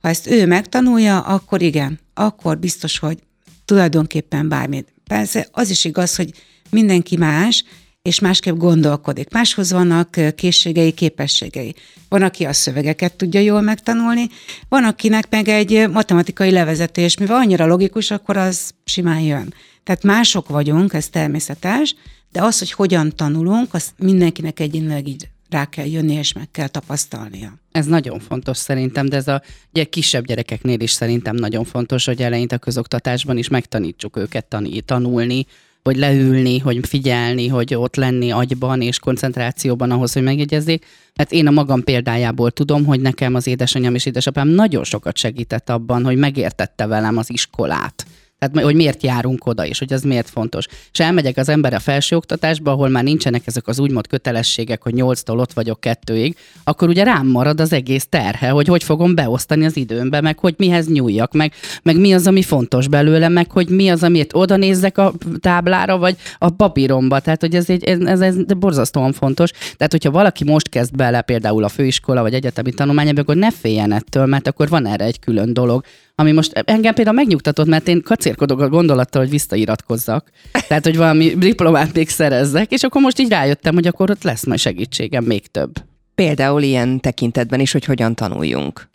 Ha 0.00 0.08
ezt 0.08 0.26
ő 0.26 0.46
megtanulja, 0.46 1.20
akkor 1.20 1.62
igen, 1.62 2.00
akkor 2.14 2.58
biztos, 2.58 2.98
hogy 2.98 3.18
tulajdonképpen 3.64 4.48
bármit. 4.48 4.92
Persze 5.06 5.48
az 5.52 5.70
is 5.70 5.84
igaz, 5.84 6.16
hogy 6.16 6.30
mindenki 6.70 7.16
más, 7.16 7.64
és 8.02 8.20
másképp 8.20 8.56
gondolkodik. 8.56 9.30
Máshoz 9.30 9.72
vannak 9.72 10.16
készségei, 10.34 10.92
képességei. 10.92 11.74
Van, 12.08 12.22
aki 12.22 12.44
a 12.44 12.52
szövegeket 12.52 13.16
tudja 13.16 13.40
jól 13.40 13.60
megtanulni, 13.60 14.28
van, 14.68 14.84
akinek 14.84 15.26
meg 15.30 15.48
egy 15.48 15.88
matematikai 15.90 16.50
levezetés, 16.50 17.16
mivel 17.16 17.36
annyira 17.36 17.66
logikus, 17.66 18.10
akkor 18.10 18.36
az 18.36 18.74
simán 18.84 19.20
jön. 19.20 19.54
Tehát 19.84 20.02
mások 20.02 20.48
vagyunk, 20.48 20.92
ez 20.92 21.08
természetes, 21.08 21.94
de 22.32 22.42
az, 22.42 22.58
hogy 22.58 22.72
hogyan 22.72 23.12
tanulunk, 23.16 23.74
az 23.74 23.90
mindenkinek 23.98 24.60
egyénileg 24.60 25.08
így 25.08 25.28
rá 25.50 25.64
kell 25.64 25.86
jönni, 25.86 26.14
és 26.14 26.32
meg 26.32 26.50
kell 26.50 26.68
tapasztalnia. 26.68 27.54
Ez 27.72 27.86
nagyon 27.86 28.18
fontos 28.18 28.56
szerintem, 28.56 29.08
de 29.08 29.16
ez 29.16 29.28
a 29.28 29.42
ugye, 29.72 29.84
kisebb 29.84 30.26
gyerekeknél 30.26 30.80
is 30.80 30.92
szerintem 30.92 31.34
nagyon 31.34 31.64
fontos, 31.64 32.04
hogy 32.04 32.22
eleinte 32.22 32.54
a 32.54 32.58
közoktatásban 32.58 33.36
is 33.36 33.48
megtanítsuk 33.48 34.16
őket 34.16 34.56
tanulni, 34.84 35.46
hogy 35.82 35.96
leülni, 35.96 36.58
hogy 36.58 36.78
figyelni, 36.82 37.48
hogy 37.48 37.74
ott 37.74 37.96
lenni 37.96 38.30
agyban 38.30 38.80
és 38.80 38.98
koncentrációban 38.98 39.90
ahhoz, 39.90 40.12
hogy 40.12 40.22
megjegyezzék. 40.22 40.86
Mert 41.16 41.32
én 41.32 41.46
a 41.46 41.50
magam 41.50 41.84
példájából 41.84 42.50
tudom, 42.50 42.84
hogy 42.84 43.00
nekem 43.00 43.34
az 43.34 43.46
édesanyám 43.46 43.94
és 43.94 44.06
édesapám 44.06 44.48
nagyon 44.48 44.84
sokat 44.84 45.16
segített 45.16 45.70
abban, 45.70 46.04
hogy 46.04 46.16
megértette 46.16 46.86
velem 46.86 47.16
az 47.16 47.30
iskolát 47.30 48.06
tehát, 48.40 48.64
hogy 48.64 48.74
miért 48.74 49.02
járunk 49.02 49.46
oda, 49.46 49.66
és 49.66 49.78
hogy 49.78 49.92
ez 49.92 50.02
miért 50.02 50.28
fontos. 50.28 50.66
És 50.92 51.00
elmegyek 51.00 51.36
az 51.36 51.48
ember 51.48 51.74
a 51.74 51.78
felsőoktatásba, 51.78 52.70
ahol 52.70 52.88
már 52.88 53.02
nincsenek 53.02 53.42
ezek 53.46 53.66
az 53.66 53.78
úgymond 53.78 54.06
kötelességek, 54.06 54.82
hogy 54.82 54.94
nyolctól 54.94 55.38
ott 55.38 55.52
vagyok 55.52 55.80
kettőig, 55.80 56.36
akkor 56.64 56.88
ugye 56.88 57.04
rám 57.04 57.26
marad 57.26 57.60
az 57.60 57.72
egész 57.72 58.06
terhe, 58.08 58.48
hogy 58.48 58.66
hogy 58.66 58.82
fogom 58.82 59.14
beosztani 59.14 59.64
az 59.64 59.76
időmbe, 59.76 60.20
meg 60.20 60.38
hogy 60.38 60.54
mihez 60.58 60.88
nyúljak, 60.88 61.32
meg, 61.32 61.52
meg 61.82 62.00
mi 62.00 62.12
az, 62.12 62.26
ami 62.26 62.42
fontos 62.42 62.88
belőle, 62.88 63.28
meg 63.28 63.50
hogy 63.50 63.68
mi 63.68 63.88
az, 63.88 64.02
amit 64.02 64.34
oda 64.34 64.56
nézzek 64.56 64.98
a 64.98 65.12
táblára, 65.40 65.98
vagy 65.98 66.16
a 66.38 66.50
papíromba. 66.50 67.20
Tehát, 67.20 67.40
hogy 67.40 67.54
ez, 67.54 67.70
egy, 67.70 67.84
ez, 67.84 68.00
ez, 68.00 68.20
ez 68.20 68.36
borzasztóan 68.58 69.12
fontos. 69.12 69.50
Tehát, 69.50 69.92
hogyha 69.92 70.10
valaki 70.10 70.44
most 70.44 70.68
kezd 70.68 70.96
bele 70.96 71.20
például 71.20 71.64
a 71.64 71.68
főiskola 71.68 72.22
vagy 72.22 72.34
egyetemi 72.34 72.72
tanulmányába, 72.72 73.20
akkor 73.20 73.36
ne 73.36 73.50
féljen 73.50 73.92
ettől, 73.92 74.26
mert 74.26 74.48
akkor 74.48 74.68
van 74.68 74.86
erre 74.86 75.04
egy 75.04 75.18
külön 75.18 75.52
dolog, 75.52 75.84
ami 76.20 76.32
most 76.32 76.52
engem 76.52 76.94
például 76.94 77.16
megnyugtatott, 77.16 77.66
mert 77.66 77.88
én 77.88 78.02
kacérkodok 78.02 78.60
a 78.60 78.68
gondolattal, 78.68 79.22
hogy 79.22 79.30
visszairatkozzak. 79.30 80.30
Tehát, 80.68 80.84
hogy 80.84 80.96
valami 80.96 81.34
diplomát 81.34 81.94
még 81.94 82.08
szerezzek, 82.08 82.72
és 82.72 82.82
akkor 82.82 83.02
most 83.02 83.18
így 83.18 83.28
rájöttem, 83.28 83.74
hogy 83.74 83.86
akkor 83.86 84.10
ott 84.10 84.22
lesz 84.22 84.46
majd 84.46 84.58
segítségem 84.58 85.24
még 85.24 85.46
több. 85.46 85.72
Például 86.14 86.62
ilyen 86.62 87.00
tekintetben 87.00 87.60
is, 87.60 87.72
hogy 87.72 87.84
hogyan 87.84 88.14
tanuljunk. 88.14 88.88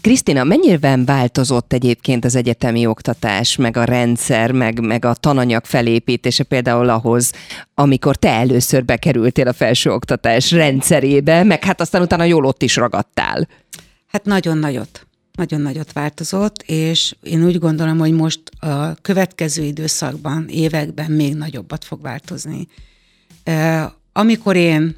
Krisztina, 0.00 0.44
mennyiben 0.44 1.04
változott 1.04 1.72
egyébként 1.72 2.24
az 2.24 2.36
egyetemi 2.36 2.86
oktatás, 2.86 3.56
meg 3.56 3.76
a 3.76 3.84
rendszer, 3.84 4.52
meg, 4.52 4.80
meg 4.80 5.04
a 5.04 5.14
tananyag 5.14 5.64
felépítése 5.64 6.44
például 6.44 6.88
ahhoz, 6.88 7.32
amikor 7.74 8.16
te 8.16 8.30
először 8.30 8.84
bekerültél 8.84 9.48
a 9.48 9.52
felsőoktatás 9.52 10.52
rendszerébe, 10.52 11.42
meg 11.42 11.64
hát 11.64 11.80
aztán 11.80 12.02
utána 12.02 12.24
jól 12.24 12.44
ott 12.44 12.62
is 12.62 12.76
ragadtál? 12.76 13.48
Hát 14.06 14.24
nagyon 14.24 14.58
nagyot 14.58 15.07
nagyon 15.38 15.60
nagyot 15.60 15.92
változott, 15.92 16.62
és 16.62 17.14
én 17.22 17.44
úgy 17.44 17.58
gondolom, 17.58 17.98
hogy 17.98 18.12
most 18.12 18.40
a 18.58 18.94
következő 18.94 19.62
időszakban, 19.62 20.48
években 20.48 21.10
még 21.10 21.34
nagyobbat 21.34 21.84
fog 21.84 22.02
változni. 22.02 22.68
Amikor 24.12 24.56
én 24.56 24.96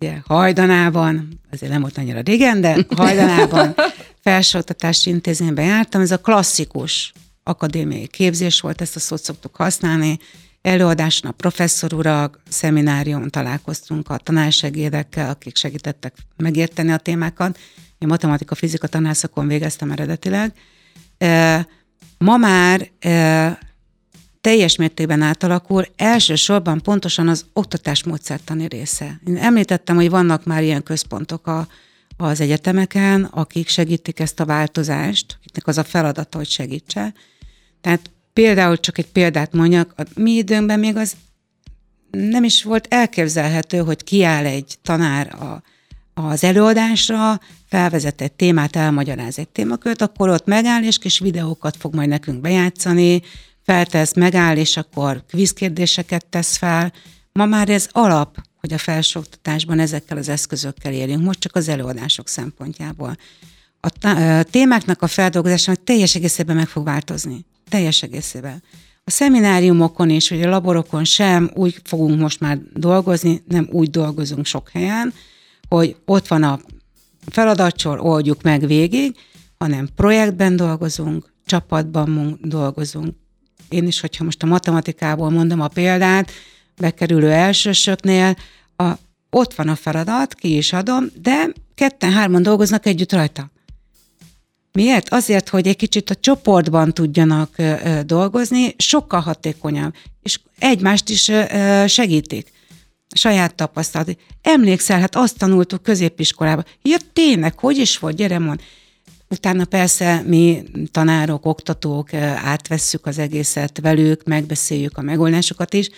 ugye, 0.00 0.18
hajdanában, 0.24 1.40
azért 1.50 1.72
nem 1.72 1.80
volt 1.80 1.98
annyira 1.98 2.20
régen, 2.20 2.60
de 2.60 2.76
hajdanában 2.96 3.74
felsőoktatási 4.22 5.10
intézményben 5.10 5.64
jártam, 5.64 6.00
ez 6.00 6.10
a 6.10 6.20
klasszikus 6.20 7.12
akadémiai 7.42 8.06
képzés 8.06 8.60
volt, 8.60 8.80
ezt 8.80 8.96
a 8.96 9.00
szót 9.00 9.22
szoktuk 9.22 9.56
használni, 9.56 10.18
előadáson 10.62 11.30
a 11.30 11.34
professzor 11.34 11.94
urak, 11.94 12.40
szemináriumon 12.48 13.30
találkoztunk 13.30 14.08
a 14.08 14.16
tanársegédekkel, 14.16 15.30
akik 15.30 15.56
segítettek 15.56 16.14
megérteni 16.36 16.90
a 16.90 16.96
témákat, 16.96 17.58
én 17.98 18.08
matematika-fizika 18.08 18.86
tanárszakon 18.86 19.46
végeztem 19.46 19.90
eredetileg. 19.90 20.52
Ma 22.18 22.36
már 22.36 22.90
teljes 24.40 24.76
mértékben 24.76 25.22
átalakul, 25.22 25.84
elsősorban 25.96 26.82
pontosan 26.82 27.28
az 27.28 27.44
oktatás 27.52 28.04
módszertani 28.04 28.68
része. 28.68 29.20
Én 29.26 29.36
említettem, 29.36 29.96
hogy 29.96 30.10
vannak 30.10 30.44
már 30.44 30.62
ilyen 30.62 30.82
központok 30.82 31.46
a, 31.46 31.68
az 32.16 32.40
egyetemeken, 32.40 33.24
akik 33.24 33.68
segítik 33.68 34.20
ezt 34.20 34.40
a 34.40 34.44
változást, 34.44 35.36
akiknek 35.38 35.66
az 35.66 35.78
a 35.78 35.84
feladata, 35.84 36.38
hogy 36.38 36.48
segítse. 36.48 37.14
Tehát 37.80 38.10
például 38.38 38.80
csak 38.80 38.98
egy 38.98 39.06
példát 39.06 39.52
mondjak, 39.52 39.92
a 39.96 40.02
mi 40.14 40.30
időnkben 40.30 40.78
még 40.78 40.96
az 40.96 41.16
nem 42.10 42.44
is 42.44 42.62
volt 42.62 42.86
elképzelhető, 42.90 43.78
hogy 43.78 44.04
kiáll 44.04 44.44
egy 44.44 44.78
tanár 44.82 45.34
a, 45.34 45.62
az 46.14 46.44
előadásra, 46.44 47.40
felvezet 47.68 48.20
egy 48.20 48.32
témát, 48.32 48.76
elmagyaráz 48.76 49.38
egy 49.38 49.48
témakört, 49.48 50.02
akkor 50.02 50.28
ott 50.28 50.46
megáll, 50.46 50.82
és 50.82 50.98
kis 50.98 51.18
videókat 51.18 51.76
fog 51.76 51.94
majd 51.94 52.08
nekünk 52.08 52.40
bejátszani, 52.40 53.22
feltesz, 53.62 54.14
megáll, 54.14 54.56
és 54.56 54.76
akkor 54.76 55.24
kvízkérdéseket 55.28 56.26
tesz 56.26 56.56
fel. 56.56 56.92
Ma 57.32 57.46
már 57.46 57.68
ez 57.68 57.88
alap, 57.90 58.36
hogy 58.60 58.72
a 58.72 58.78
felsőoktatásban 58.78 59.78
ezekkel 59.78 60.16
az 60.16 60.28
eszközökkel 60.28 60.92
érjünk, 60.92 61.24
most 61.24 61.40
csak 61.40 61.56
az 61.56 61.68
előadások 61.68 62.28
szempontjából. 62.28 63.16
A 63.80 64.42
témáknak 64.42 65.02
a 65.02 65.06
feldolgozása 65.06 65.74
teljes 65.74 66.14
egészében 66.14 66.56
meg 66.56 66.68
fog 66.68 66.84
változni. 66.84 67.46
Teljes 67.68 68.02
egészében. 68.02 68.62
A 69.04 69.10
szemináriumokon 69.10 70.10
és 70.10 70.28
vagy 70.28 70.42
a 70.42 70.48
laborokon 70.48 71.04
sem 71.04 71.50
úgy 71.54 71.80
fogunk 71.84 72.20
most 72.20 72.40
már 72.40 72.58
dolgozni, 72.74 73.42
nem 73.46 73.68
úgy 73.70 73.90
dolgozunk 73.90 74.46
sok 74.46 74.68
helyen, 74.68 75.12
hogy 75.68 75.96
ott 76.04 76.28
van 76.28 76.42
a 76.42 76.60
feladatsor, 77.26 78.00
oldjuk 78.00 78.42
meg 78.42 78.66
végig, 78.66 79.16
hanem 79.58 79.88
projektben 79.96 80.56
dolgozunk, 80.56 81.32
csapatban 81.46 82.38
dolgozunk. 82.42 83.14
Én 83.68 83.86
is, 83.86 84.00
hogyha 84.00 84.24
most 84.24 84.42
a 84.42 84.46
matematikából 84.46 85.30
mondom 85.30 85.60
a 85.60 85.68
példát, 85.68 86.30
bekerülő 86.76 87.30
elsősöknél, 87.30 88.36
a, 88.76 88.92
ott 89.30 89.54
van 89.54 89.68
a 89.68 89.74
feladat, 89.74 90.34
ki 90.34 90.56
is 90.56 90.72
adom, 90.72 91.04
de 91.22 91.52
ketten-hárman 91.74 92.42
dolgoznak 92.42 92.86
együtt 92.86 93.12
rajta. 93.12 93.50
Miért? 94.72 95.08
Azért, 95.08 95.48
hogy 95.48 95.66
egy 95.66 95.76
kicsit 95.76 96.10
a 96.10 96.14
csoportban 96.14 96.92
tudjanak 96.94 97.56
dolgozni, 98.04 98.74
sokkal 98.76 99.20
hatékonyabb, 99.20 99.94
és 100.22 100.40
egymást 100.58 101.08
is 101.08 101.30
segítik. 101.86 102.52
Saját 103.14 103.54
tapasztalat. 103.54 104.16
Emlékszel, 104.42 105.00
hát 105.00 105.16
azt 105.16 105.38
tanultuk 105.38 105.82
középiskolában. 105.82 106.64
Ja, 106.82 106.96
tényleg, 107.12 107.58
hogy 107.58 107.76
is 107.76 107.98
volt, 107.98 108.16
gyere 108.16 108.38
mond. 108.38 108.60
Utána 109.30 109.64
persze 109.64 110.22
mi 110.26 110.64
tanárok, 110.90 111.46
oktatók 111.46 112.14
átvesszük 112.44 113.06
az 113.06 113.18
egészet 113.18 113.80
velük, 113.82 114.24
megbeszéljük 114.24 114.98
a 114.98 115.02
megoldásokat 115.02 115.74
is, 115.74 115.90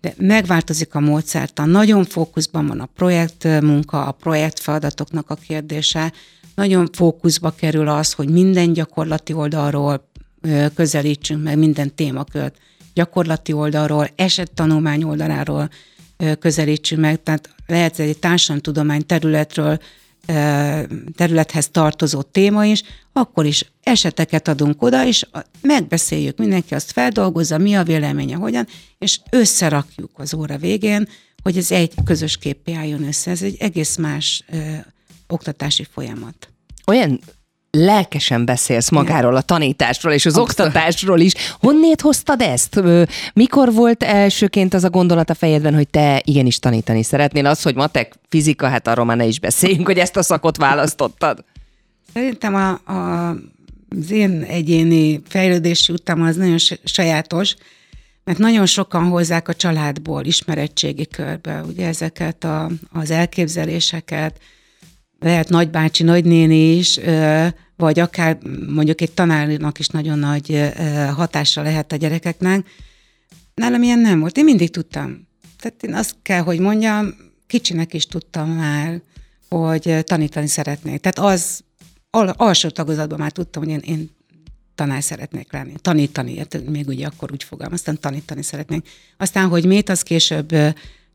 de 0.00 0.14
megváltozik 0.16 0.94
a 0.94 1.00
módszertan. 1.00 1.68
Nagyon 1.68 2.04
fókuszban 2.04 2.66
van 2.66 2.80
a 2.80 2.88
projektmunka, 2.94 4.04
a 4.04 4.12
projektfeladatoknak 4.12 5.30
a 5.30 5.34
kérdése, 5.34 6.12
nagyon 6.54 6.88
fókuszba 6.92 7.50
kerül 7.50 7.88
az, 7.88 8.12
hogy 8.12 8.28
minden 8.28 8.72
gyakorlati 8.72 9.32
oldalról 9.32 10.08
közelítsünk 10.74 11.42
meg 11.42 11.58
minden 11.58 11.94
témakört. 11.94 12.56
Gyakorlati 12.94 13.52
oldalról, 13.52 14.10
esettanulmány 14.16 15.02
oldaláról 15.02 15.70
közelítsünk 16.38 17.00
meg, 17.00 17.22
tehát 17.22 17.54
lehet 17.66 17.98
egy 17.98 18.18
társadalomtudomány 18.18 19.06
területről 19.06 19.78
területhez 21.16 21.68
tartozó 21.68 22.22
téma 22.22 22.64
is, 22.64 22.82
akkor 23.12 23.46
is 23.46 23.72
eseteket 23.82 24.48
adunk 24.48 24.82
oda, 24.82 25.06
és 25.06 25.26
megbeszéljük, 25.60 26.38
mindenki 26.38 26.74
azt 26.74 26.92
feldolgozza, 26.92 27.58
mi 27.58 27.74
a 27.74 27.82
véleménye, 27.82 28.36
hogyan, 28.36 28.66
és 28.98 29.20
összerakjuk 29.30 30.10
az 30.14 30.34
óra 30.34 30.56
végén, 30.56 31.08
hogy 31.42 31.56
ez 31.56 31.70
egy 31.70 31.92
közös 32.04 32.36
képpé 32.36 32.72
álljon 32.72 33.02
össze. 33.02 33.30
Ez 33.30 33.42
egy 33.42 33.56
egész 33.58 33.96
más 33.96 34.44
oktatási 35.28 35.86
folyamat. 35.92 36.48
Olyan 36.86 37.20
lelkesen 37.70 38.44
beszélsz 38.44 38.90
magáról 38.90 39.36
a 39.36 39.40
tanításról 39.40 40.12
és 40.12 40.26
az 40.26 40.36
Abszolút. 40.36 40.50
oktatásról 40.50 41.20
is. 41.20 41.32
Honnét 41.60 42.00
hoztad 42.00 42.40
ezt? 42.40 42.80
Mikor 43.34 43.72
volt 43.72 44.02
elsőként 44.02 44.74
az 44.74 44.84
a 44.84 44.90
gondolat 44.90 45.30
a 45.30 45.34
fejedben, 45.34 45.74
hogy 45.74 45.88
te 45.88 46.22
igenis 46.24 46.58
tanítani 46.58 47.02
szeretnél? 47.02 47.46
Az, 47.46 47.62
hogy 47.62 47.74
matek, 47.74 48.14
fizika, 48.28 48.68
hát 48.68 48.88
arról 48.88 49.04
már 49.04 49.16
ne 49.16 49.24
is 49.24 49.40
beszéljünk, 49.40 49.86
hogy 49.86 49.98
ezt 49.98 50.16
a 50.16 50.22
szakot 50.22 50.56
választottad. 50.56 51.44
Szerintem 52.12 52.54
a, 52.54 52.92
a, 52.92 53.28
az 53.88 54.10
én 54.10 54.42
egyéni 54.42 55.22
fejlődési 55.28 55.92
utam 55.92 56.22
az 56.22 56.36
nagyon 56.36 56.58
sajátos, 56.84 57.54
mert 58.24 58.38
nagyon 58.38 58.66
sokan 58.66 59.04
hozzák 59.04 59.48
a 59.48 59.54
családból, 59.54 60.24
ismerettségi 60.24 61.06
körbe, 61.06 61.62
ugye 61.62 61.86
ezeket 61.86 62.44
a, 62.44 62.70
az 62.92 63.10
elképzeléseket, 63.10 64.38
lehet 65.24 65.48
nagybácsi, 65.48 66.02
nagynéni 66.02 66.76
is, 66.76 67.00
vagy 67.76 68.00
akár 68.00 68.38
mondjuk 68.68 69.00
egy 69.00 69.12
tanárnak 69.12 69.78
is 69.78 69.86
nagyon 69.86 70.18
nagy 70.18 70.72
hatása 71.14 71.62
lehet 71.62 71.92
a 71.92 71.96
gyerekeknek. 71.96 72.66
Nálam 73.54 73.82
ilyen 73.82 73.98
nem 73.98 74.20
volt. 74.20 74.36
Én 74.36 74.44
mindig 74.44 74.70
tudtam. 74.70 75.28
Tehát 75.60 75.82
én 75.82 75.94
azt 75.94 76.14
kell, 76.22 76.40
hogy 76.40 76.58
mondjam, 76.58 77.14
kicsinek 77.46 77.94
is 77.94 78.06
tudtam 78.06 78.50
már, 78.50 79.00
hogy 79.48 79.98
tanítani 80.04 80.46
szeretnék. 80.46 81.00
Tehát 81.00 81.18
az 81.32 81.60
al- 82.10 82.34
alsó 82.36 82.68
tagozatban 82.68 83.18
már 83.18 83.32
tudtam, 83.32 83.62
hogy 83.62 83.72
én, 83.72 83.82
én 83.84 84.10
tanár 84.74 85.02
szeretnék 85.02 85.52
lenni, 85.52 85.72
tanítani, 85.82 86.38
hát 86.38 86.62
még 86.68 86.88
ugye 86.88 87.06
akkor 87.06 87.32
úgy 87.32 87.42
fogalmaztam, 87.42 87.94
tanítani 87.94 88.42
szeretnék. 88.42 88.88
Aztán, 89.16 89.48
hogy 89.48 89.64
miért, 89.64 89.88
az 89.88 90.02
később 90.02 90.52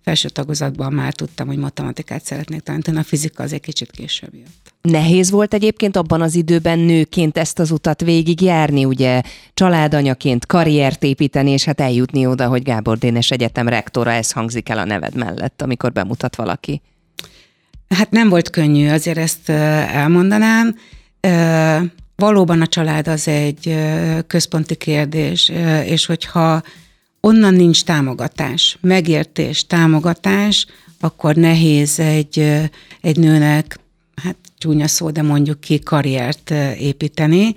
felső 0.04 0.30
tagozatban 0.30 0.94
már 0.94 1.14
tudtam, 1.14 1.48
hogy 1.48 1.58
matematikát 1.58 2.26
szeretnék 2.26 2.62
tanítani, 2.62 2.98
a 2.98 3.04
fizika 3.04 3.44
az 3.44 3.54
egy 3.54 3.62
kicsit 3.62 3.92
később 3.92 4.34
jött. 4.34 4.74
Nehéz 4.82 5.30
volt 5.30 5.54
egyébként 5.54 5.96
abban 5.96 6.22
az 6.22 6.36
időben 6.36 6.80
nőként 6.80 7.38
ezt 7.38 7.60
az 7.60 7.72
utat 7.72 8.02
végigjárni, 8.02 8.86
ugye 8.86 9.22
családanyaként 9.54 10.46
karriert 10.46 11.04
építeni, 11.04 11.52
és 11.52 11.64
hát 11.64 11.82
eljutni 11.82 12.26
oda, 12.26 12.48
hogy 12.48 12.64
Gábor 12.64 12.98
Dénes 12.98 13.32
Egyetem 13.32 13.68
rektora, 13.68 14.12
ez 14.12 14.32
hangzik 14.32 14.70
el 14.70 14.78
a 14.78 14.86
neved 14.86 15.16
mellett, 15.16 15.62
amikor 15.62 15.92
bemutat 15.92 16.36
valaki. 16.36 16.82
Hát 17.90 18.12
nem 18.12 18.30
volt 18.30 18.50
könnyű, 18.50 18.90
azért 18.90 19.18
ezt 19.18 19.50
elmondanám. 19.50 20.76
Valóban 22.16 22.62
a 22.62 22.68
család 22.68 23.08
az 23.08 23.28
egy 23.28 23.76
központi 24.28 24.76
kérdés, 24.76 25.52
és 25.86 26.06
hogyha 26.06 26.62
onnan 27.22 27.54
nincs 27.54 27.84
támogatás, 27.84 28.78
megértés, 28.82 29.68
támogatás, 29.68 30.66
akkor 31.00 31.36
nehéz 31.36 32.00
egy, 32.00 32.40
egy 33.02 33.18
nőnek, 33.18 33.80
hát 34.24 34.36
csúnya 34.58 34.88
szó, 34.88 35.10
de 35.10 35.22
mondjuk 35.22 35.60
ki 35.60 35.80
karriert 35.80 36.52
építeni. 36.80 37.56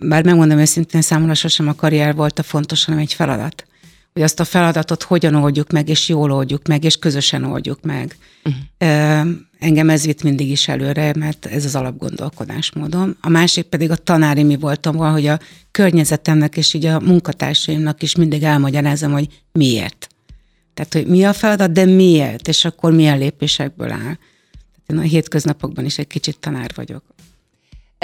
Bár 0.00 0.24
megmondom 0.24 0.58
őszintén, 0.58 1.00
számomra 1.00 1.34
sosem 1.34 1.68
a 1.68 1.74
karrier 1.74 2.14
volt 2.14 2.38
a 2.38 2.42
fontos, 2.42 2.84
hanem 2.84 3.00
egy 3.00 3.12
feladat. 3.12 3.66
Hogy 4.14 4.22
azt 4.22 4.40
a 4.40 4.44
feladatot 4.44 5.02
hogyan 5.02 5.34
oldjuk 5.34 5.70
meg, 5.70 5.88
és 5.88 6.08
jól 6.08 6.32
oldjuk 6.32 6.66
meg, 6.66 6.84
és 6.84 6.96
közösen 6.96 7.44
oldjuk 7.44 7.82
meg. 7.82 8.16
Uh-huh. 8.44 9.26
Engem 9.58 9.90
ez 9.90 10.04
vitt 10.04 10.22
mindig 10.22 10.50
is 10.50 10.68
előre, 10.68 11.12
mert 11.18 11.46
ez 11.46 11.64
az 11.64 11.74
alapgondolkodásmódom. 11.74 13.16
A 13.20 13.28
másik 13.28 13.64
pedig 13.64 13.90
a 13.90 13.96
tanári 13.96 14.42
mi 14.42 14.56
voltam, 14.56 14.96
hogy 14.96 15.26
a 15.26 15.38
környezetemnek 15.70 16.56
és 16.56 16.74
így 16.74 16.86
a 16.86 17.00
munkatársaimnak 17.00 18.02
is 18.02 18.14
mindig 18.14 18.42
elmagyarázom, 18.42 19.12
hogy 19.12 19.42
miért. 19.52 20.08
Tehát, 20.74 20.92
hogy 20.92 21.06
mi 21.06 21.24
a 21.24 21.32
feladat, 21.32 21.72
de 21.72 21.84
miért, 21.84 22.48
és 22.48 22.64
akkor 22.64 22.92
milyen 22.92 23.18
lépésekből 23.18 23.90
áll. 23.90 23.98
Tehát 23.98 24.86
én 24.86 24.98
a 24.98 25.00
hétköznapokban 25.00 25.84
is 25.84 25.98
egy 25.98 26.06
kicsit 26.06 26.38
tanár 26.38 26.70
vagyok. 26.74 27.13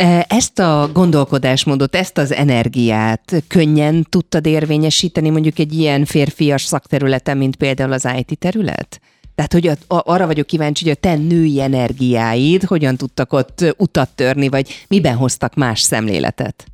E, 0.00 0.26
ezt 0.28 0.58
a 0.58 0.90
gondolkodásmódot, 0.92 1.96
ezt 1.96 2.18
az 2.18 2.32
energiát 2.32 3.42
könnyen 3.48 4.06
tudtad 4.08 4.46
érvényesíteni 4.46 5.30
mondjuk 5.30 5.58
egy 5.58 5.72
ilyen 5.72 6.04
férfias 6.04 6.62
szakterületen, 6.62 7.36
mint 7.36 7.56
például 7.56 7.92
az 7.92 8.08
IT 8.16 8.38
terület? 8.38 9.00
Tehát, 9.34 9.52
hogy 9.52 9.66
a, 9.66 9.76
arra 9.86 10.26
vagyok 10.26 10.46
kíváncsi, 10.46 10.84
hogy 10.84 10.92
a 10.92 11.00
te 11.00 11.14
női 11.14 11.60
energiáid 11.60 12.64
hogyan 12.64 12.96
tudtak 12.96 13.32
ott 13.32 13.74
utat 13.76 14.10
törni, 14.14 14.48
vagy 14.48 14.84
miben 14.88 15.16
hoztak 15.16 15.54
más 15.54 15.80
szemléletet? 15.80 16.64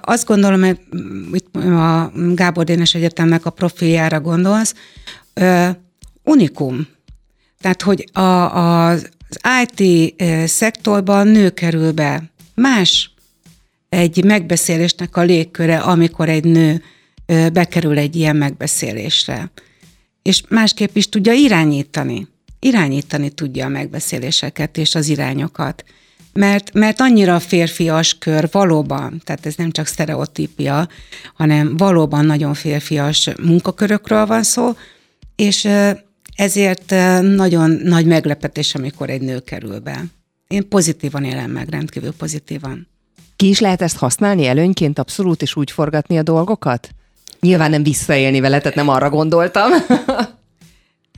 Azt 0.00 0.26
gondolom, 0.26 0.60
hogy 0.62 1.44
a 1.54 2.10
Gábor 2.34 2.64
Dénes 2.64 2.94
Egyetemnek 2.94 3.46
a 3.46 3.50
profiljára 3.50 4.20
gondolsz, 4.20 4.74
unikum. 6.24 6.86
Tehát, 7.60 7.82
hogy 7.82 8.08
a, 8.12 8.20
a, 8.20 8.96
az 9.40 9.66
IT 9.78 10.14
szektorban 10.48 11.26
nő 11.26 11.50
kerül 11.50 11.92
be. 11.92 12.22
Más 12.54 13.10
egy 13.88 14.24
megbeszélésnek 14.24 15.16
a 15.16 15.22
légköre, 15.22 15.78
amikor 15.78 16.28
egy 16.28 16.44
nő 16.44 16.82
bekerül 17.52 17.98
egy 17.98 18.16
ilyen 18.16 18.36
megbeszélésre 18.36 19.50
és 20.22 20.42
másképp 20.48 20.96
is 20.96 21.08
tudja 21.08 21.32
irányítani. 21.32 22.26
Irányítani 22.58 23.30
tudja 23.30 23.64
a 23.64 23.68
megbeszéléseket 23.68 24.76
és 24.76 24.94
az 24.94 25.08
irányokat. 25.08 25.84
Mert, 26.32 26.72
mert 26.72 27.00
annyira 27.00 27.34
a 27.34 27.40
férfias 27.40 28.18
kör 28.18 28.48
valóban, 28.50 29.20
tehát 29.24 29.46
ez 29.46 29.54
nem 29.54 29.70
csak 29.70 29.86
sztereotípia, 29.86 30.88
hanem 31.34 31.76
valóban 31.76 32.24
nagyon 32.24 32.54
férfias 32.54 33.30
munkakörökről 33.42 34.26
van 34.26 34.42
szó, 34.42 34.76
és 35.36 35.68
ezért 36.42 36.90
nagyon 37.36 37.70
nagy 37.70 38.06
meglepetés, 38.06 38.74
amikor 38.74 39.10
egy 39.10 39.20
nő 39.20 39.40
kerül 39.40 39.78
be. 39.78 40.04
Én 40.48 40.68
pozitívan 40.68 41.24
élem 41.24 41.50
meg, 41.50 41.68
rendkívül 41.68 42.12
pozitívan. 42.12 42.88
Ki 43.36 43.48
is 43.48 43.60
lehet 43.60 43.82
ezt 43.82 43.96
használni 43.96 44.46
előnyként 44.46 44.98
abszolút, 44.98 45.42
és 45.42 45.56
úgy 45.56 45.70
forgatni 45.70 46.18
a 46.18 46.22
dolgokat? 46.22 46.88
Nyilván 47.40 47.70
nem 47.70 47.82
visszaélni 47.82 48.40
vele, 48.40 48.58
tehát 48.58 48.76
nem 48.76 48.88
arra 48.88 49.10
gondoltam. 49.10 49.70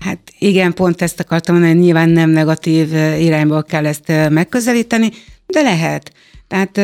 Hát 0.01 0.19
igen, 0.39 0.75
pont 0.75 1.03
ezt 1.03 1.21
akartam 1.21 1.55
mondani, 1.55 1.75
hogy 1.75 1.85
nyilván 1.85 2.09
nem 2.09 2.31
negatív 2.31 2.93
irányból 3.19 3.63
kell 3.63 3.87
ezt 3.87 4.13
megközelíteni, 4.31 5.11
de 5.47 5.63
lehet. 5.63 6.13
Tehát 6.49 6.81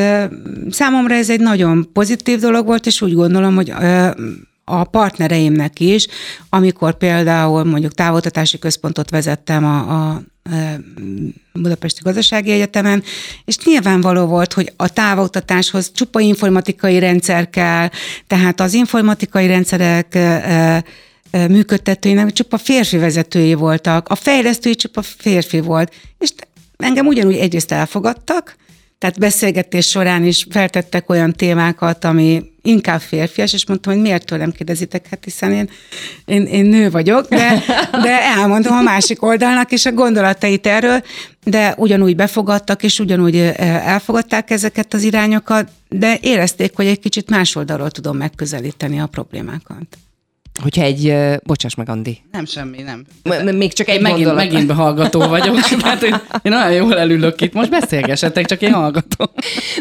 számomra 0.71 1.15
ez 1.15 1.31
egy 1.31 1.41
nagyon 1.41 1.93
pozitív 1.93 2.41
dolog 2.41 2.67
volt, 2.67 2.87
és 2.87 3.03
úgy 3.03 3.15
gondolom, 3.15 3.55
hogy 3.55 3.73
a 4.71 4.85
partnereimnek 4.85 5.81
is, 5.81 6.07
amikor 6.49 6.97
például 6.97 7.65
mondjuk 7.65 7.95
távoltatási 7.95 8.59
központot 8.59 9.11
vezettem 9.11 9.65
a, 9.65 9.79
a 9.79 10.23
Budapesti 11.53 12.01
Gazdasági 12.03 12.51
Egyetemen, 12.51 13.03
és 13.45 13.59
nyilvánvaló 13.65 14.27
volt, 14.27 14.53
hogy 14.53 14.73
a 14.77 14.89
távoktatáshoz 14.89 15.93
csupa 15.93 16.21
informatikai 16.21 16.99
rendszer 16.99 17.51
kell, 17.51 17.89
tehát 18.27 18.61
az 18.61 18.75
informatikai 18.75 19.47
rendszerek 19.47 20.19
működtetőinek 21.49 22.33
csupa 22.33 22.59
férfi 22.59 22.97
vezetői 22.97 23.55
voltak, 23.55 24.09
a 24.09 24.15
fejlesztői 24.15 24.75
csupa 24.75 25.03
férfi 25.03 25.61
volt, 25.61 25.95
és 26.19 26.31
engem 26.77 27.07
ugyanúgy 27.07 27.37
egyrészt 27.37 27.73
elfogadtak, 27.73 28.57
Tehát 29.01 29.19
beszélgetés 29.19 29.89
során 29.89 30.25
is 30.25 30.47
feltettek 30.51 31.11
olyan 31.11 31.33
témákat, 31.33 32.05
ami 32.05 32.43
inkább 32.63 33.01
férfias, 33.01 33.53
és 33.53 33.67
mondtam, 33.67 33.93
hogy 33.93 34.03
miért 34.03 34.25
tőlem 34.25 34.53
kérdezitek, 34.53 35.07
hát 35.09 35.25
hiszen 35.25 35.53
én, 35.53 35.71
én, 36.25 36.47
én 36.47 36.65
nő 36.65 36.91
vagyok, 36.91 37.29
de, 37.29 37.63
de 38.03 38.23
elmondom 38.23 38.73
a 38.73 38.83
másik 38.83 39.23
oldalnak 39.23 39.73
is 39.73 39.87
a 39.87 39.93
gondolatait 39.93 40.67
erről, 40.67 41.03
de 41.45 41.75
ugyanúgy 41.77 42.17
befogadtak, 42.17 42.83
és 42.83 42.99
ugyanúgy 42.99 43.37
elfogadták 43.37 44.51
ezeket 44.51 44.95
az 44.95 45.03
irányokat, 45.03 45.71
de 45.89 46.19
érezték, 46.21 46.77
hogy 46.77 46.87
egy 46.87 47.01
kicsit 47.01 47.31
más 47.31 47.57
oldalról 47.57 47.91
tudom 47.91 48.17
megközelíteni 48.17 49.01
a 49.01 49.07
problémákat. 49.07 49.99
Hogyha 50.63 50.83
egy, 50.83 51.15
bocsáss 51.43 51.75
meg, 51.75 51.89
Andi. 51.89 52.19
Nem 52.33 52.47
semmi, 52.47 52.83
nem. 52.83 53.05
M- 53.23 53.53
még 53.53 53.73
csak 53.73 53.89
egy 53.89 53.95
Én 53.95 54.01
megint, 54.01 54.25
gondolat. 54.25 54.45
megint 54.51 54.67
behallgató 54.67 55.21
vagyok, 55.21 55.61
tehát 55.81 56.03
én, 56.03 56.15
én 56.43 56.53
nagyon 56.53 56.73
jól 56.73 56.99
elülök 56.99 57.41
itt. 57.41 57.53
Most 57.53 57.71
beszélgessetek, 57.71 58.47
csak 58.47 58.63
én 58.63 58.73
hallgatom. 58.73 59.27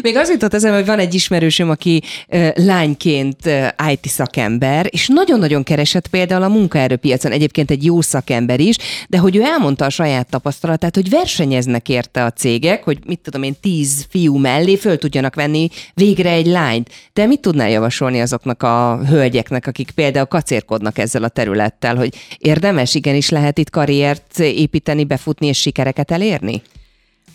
Még 0.02 0.16
az 0.16 0.30
jutott 0.30 0.54
eszembe, 0.54 0.76
hogy 0.76 0.86
van 0.86 0.98
egy 0.98 1.14
ismerősöm, 1.14 1.70
aki 1.70 2.02
uh, 2.28 2.48
lányként 2.54 3.46
uh, 3.46 3.92
IT 3.92 4.06
szakember, 4.08 4.86
és 4.90 5.08
nagyon-nagyon 5.08 5.62
keresett 5.62 6.08
például 6.08 6.42
a 6.42 6.48
munkaerőpiacon, 6.48 7.32
egyébként 7.32 7.70
egy 7.70 7.84
jó 7.84 8.00
szakember 8.00 8.60
is, 8.60 8.76
de 9.08 9.18
hogy 9.18 9.36
ő 9.36 9.42
elmondta 9.42 9.84
a 9.84 9.90
saját 9.90 10.28
tapasztalatát, 10.30 10.94
hogy 10.94 11.10
versenyeznek 11.10 11.88
érte 11.88 12.24
a 12.24 12.30
cégek, 12.30 12.84
hogy 12.84 12.98
mit 13.06 13.20
tudom 13.20 13.42
én, 13.42 13.54
tíz 13.60 14.06
fiú 14.08 14.36
mellé 14.36 14.76
föl 14.76 14.98
tudjanak 14.98 15.34
venni 15.34 15.68
végre 15.94 16.30
egy 16.30 16.46
lányt. 16.46 16.90
De 17.12 17.26
mit 17.26 17.40
tudnál 17.40 17.70
javasolni 17.70 18.20
azoknak 18.20 18.62
a 18.62 19.00
hölgyeknek, 19.08 19.66
akik 19.66 19.90
például 19.90 20.26
kacérkodnak 20.60 20.98
ezzel 20.98 21.22
a 21.22 21.28
területtel, 21.28 21.96
hogy 21.96 22.14
érdemes, 22.38 22.94
igenis 22.94 23.28
lehet 23.28 23.58
itt 23.58 23.70
karriert 23.70 24.38
építeni, 24.38 25.04
befutni 25.04 25.46
és 25.46 25.58
sikereket 25.58 26.10
elérni? 26.10 26.62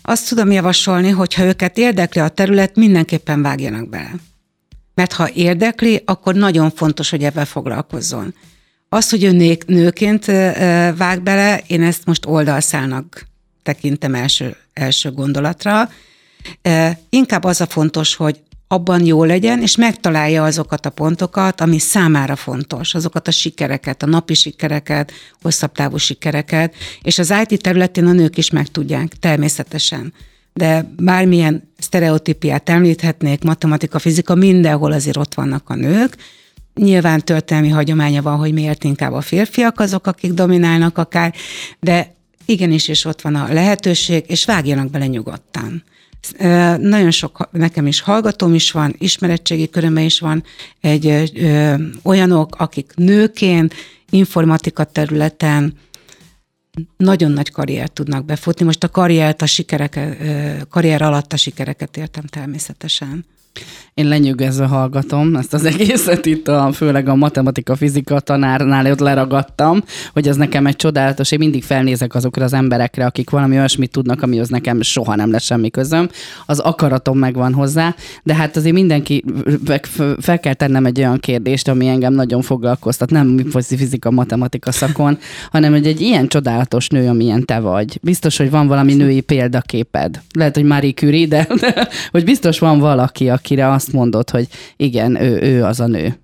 Azt 0.02 0.28
tudom 0.28 0.50
javasolni, 0.50 1.10
hogy 1.10 1.34
ha 1.34 1.44
őket 1.44 1.78
érdekli 1.78 2.20
a 2.20 2.28
terület, 2.28 2.76
mindenképpen 2.76 3.42
vágjanak 3.42 3.88
bele. 3.88 4.14
Mert 4.94 5.12
ha 5.12 5.30
érdekli, 5.30 6.02
akkor 6.04 6.34
nagyon 6.34 6.70
fontos, 6.70 7.10
hogy 7.10 7.24
ebben 7.24 7.44
foglalkozzon. 7.44 8.34
Az, 8.88 9.10
hogy 9.10 9.24
ő 9.24 9.58
nőként 9.66 10.24
vág 10.96 11.22
bele, 11.22 11.62
én 11.66 11.82
ezt 11.82 12.06
most 12.06 12.26
oldalszálnak 12.26 13.26
tekintem 13.62 14.14
első, 14.14 14.56
első 14.72 15.10
gondolatra. 15.10 15.90
Inkább 17.08 17.44
az 17.44 17.60
a 17.60 17.66
fontos, 17.66 18.14
hogy 18.14 18.40
abban 18.68 19.04
jó 19.04 19.24
legyen, 19.24 19.60
és 19.62 19.76
megtalálja 19.76 20.44
azokat 20.44 20.86
a 20.86 20.90
pontokat, 20.90 21.60
ami 21.60 21.78
számára 21.78 22.36
fontos, 22.36 22.94
azokat 22.94 23.28
a 23.28 23.30
sikereket, 23.30 24.02
a 24.02 24.06
napi 24.06 24.34
sikereket, 24.34 25.12
hosszabb 25.42 25.72
távú 25.72 25.96
sikereket, 25.96 26.74
és 27.02 27.18
az 27.18 27.34
IT 27.48 27.62
területén 27.62 28.06
a 28.06 28.12
nők 28.12 28.36
is 28.36 28.50
meg 28.50 28.66
tudják, 28.66 29.08
természetesen. 29.08 30.12
De 30.52 30.92
bármilyen 30.98 31.70
sztereotípiát 31.78 32.68
említhetnék, 32.68 33.42
matematika, 33.42 33.98
fizika, 33.98 34.34
mindenhol 34.34 34.92
azért 34.92 35.16
ott 35.16 35.34
vannak 35.34 35.68
a 35.68 35.74
nők. 35.74 36.16
Nyilván 36.74 37.24
történelmi 37.24 37.68
hagyománya 37.68 38.22
van, 38.22 38.36
hogy 38.36 38.52
miért 38.52 38.84
inkább 38.84 39.12
a 39.12 39.20
férfiak 39.20 39.80
azok, 39.80 40.06
akik 40.06 40.32
dominálnak 40.32 40.98
akár, 40.98 41.34
de 41.80 42.14
igenis, 42.44 42.88
és 42.88 43.04
ott 43.04 43.20
van 43.20 43.34
a 43.34 43.52
lehetőség, 43.52 44.24
és 44.26 44.44
vágjanak 44.44 44.90
bele 44.90 45.06
nyugodtan. 45.06 45.84
Nagyon 46.78 47.10
sok, 47.10 47.48
nekem 47.52 47.86
is 47.86 48.00
hallgatóm 48.00 48.54
is 48.54 48.70
van, 48.70 48.94
ismerettségi 48.98 49.68
körömben 49.70 50.04
is 50.04 50.20
van 50.20 50.44
egy 50.80 51.06
ö, 51.34 51.74
olyanok, 52.02 52.54
akik 52.58 52.92
nőként, 52.94 53.74
informatika 54.10 54.84
területen 54.84 55.74
nagyon 56.96 57.30
nagy 57.30 57.50
karriert 57.50 57.92
tudnak 57.92 58.24
befutni. 58.24 58.64
Most 58.64 58.84
a 58.84 58.88
karriert, 58.88 59.42
a 59.42 59.46
sikereket, 59.46 60.18
karrier 60.68 61.02
alatt 61.02 61.32
a 61.32 61.36
sikereket 61.36 61.96
értem 61.96 62.24
természetesen. 62.26 63.24
Én 63.96 64.08
lenyűgözve 64.08 64.66
hallgatom 64.66 65.36
ezt 65.36 65.54
az 65.54 65.64
egészet 65.64 66.26
itt, 66.26 66.48
a, 66.48 66.72
főleg 66.72 67.08
a 67.08 67.14
matematika-fizika 67.14 68.20
tanárnál 68.20 68.90
ott 68.90 68.98
leragadtam, 68.98 69.82
hogy 70.12 70.28
ez 70.28 70.36
nekem 70.36 70.66
egy 70.66 70.76
csodálatos, 70.76 71.30
én 71.30 71.38
mindig 71.38 71.64
felnézek 71.64 72.14
azokra 72.14 72.44
az 72.44 72.52
emberekre, 72.52 73.06
akik 73.06 73.30
valami 73.30 73.56
olyasmit 73.56 73.90
tudnak, 73.90 74.22
amihoz 74.22 74.48
nekem 74.48 74.80
soha 74.82 75.14
nem 75.14 75.30
lesz 75.30 75.44
semmi 75.44 75.70
közöm. 75.70 76.08
Az 76.46 76.58
akaratom 76.58 77.18
megvan 77.18 77.54
hozzá, 77.54 77.94
de 78.22 78.34
hát 78.34 78.56
azért 78.56 78.74
mindenki, 78.74 79.24
fel 80.18 80.40
kell 80.40 80.54
tennem 80.54 80.86
egy 80.86 80.98
olyan 80.98 81.18
kérdést, 81.18 81.68
ami 81.68 81.86
engem 81.86 82.12
nagyon 82.12 82.42
foglalkoztat, 82.42 83.10
nem 83.10 83.46
fizika, 83.60 84.10
matematika 84.10 84.72
szakon, 84.72 85.18
hanem 85.50 85.72
hogy 85.72 85.86
egy 85.86 86.00
ilyen 86.00 86.28
csodálatos 86.28 86.88
nő, 86.88 87.08
amilyen 87.08 87.44
te 87.44 87.58
vagy. 87.58 87.98
Biztos, 88.02 88.36
hogy 88.36 88.50
van 88.50 88.66
valami 88.66 88.94
női 88.94 89.20
példaképed. 89.20 90.20
Lehet, 90.32 90.54
hogy 90.54 90.64
Marie 90.64 90.92
Curie, 90.92 91.26
de, 91.26 91.46
de 91.60 91.88
hogy 92.10 92.24
biztos 92.24 92.58
van 92.58 92.78
valaki, 92.78 93.28
akire 93.46 93.70
azt 93.70 93.92
mondod, 93.92 94.30
hogy 94.30 94.48
igen, 94.76 95.22
ő, 95.22 95.40
ő 95.40 95.64
az 95.64 95.80
a 95.80 95.86
nő. 95.86 96.18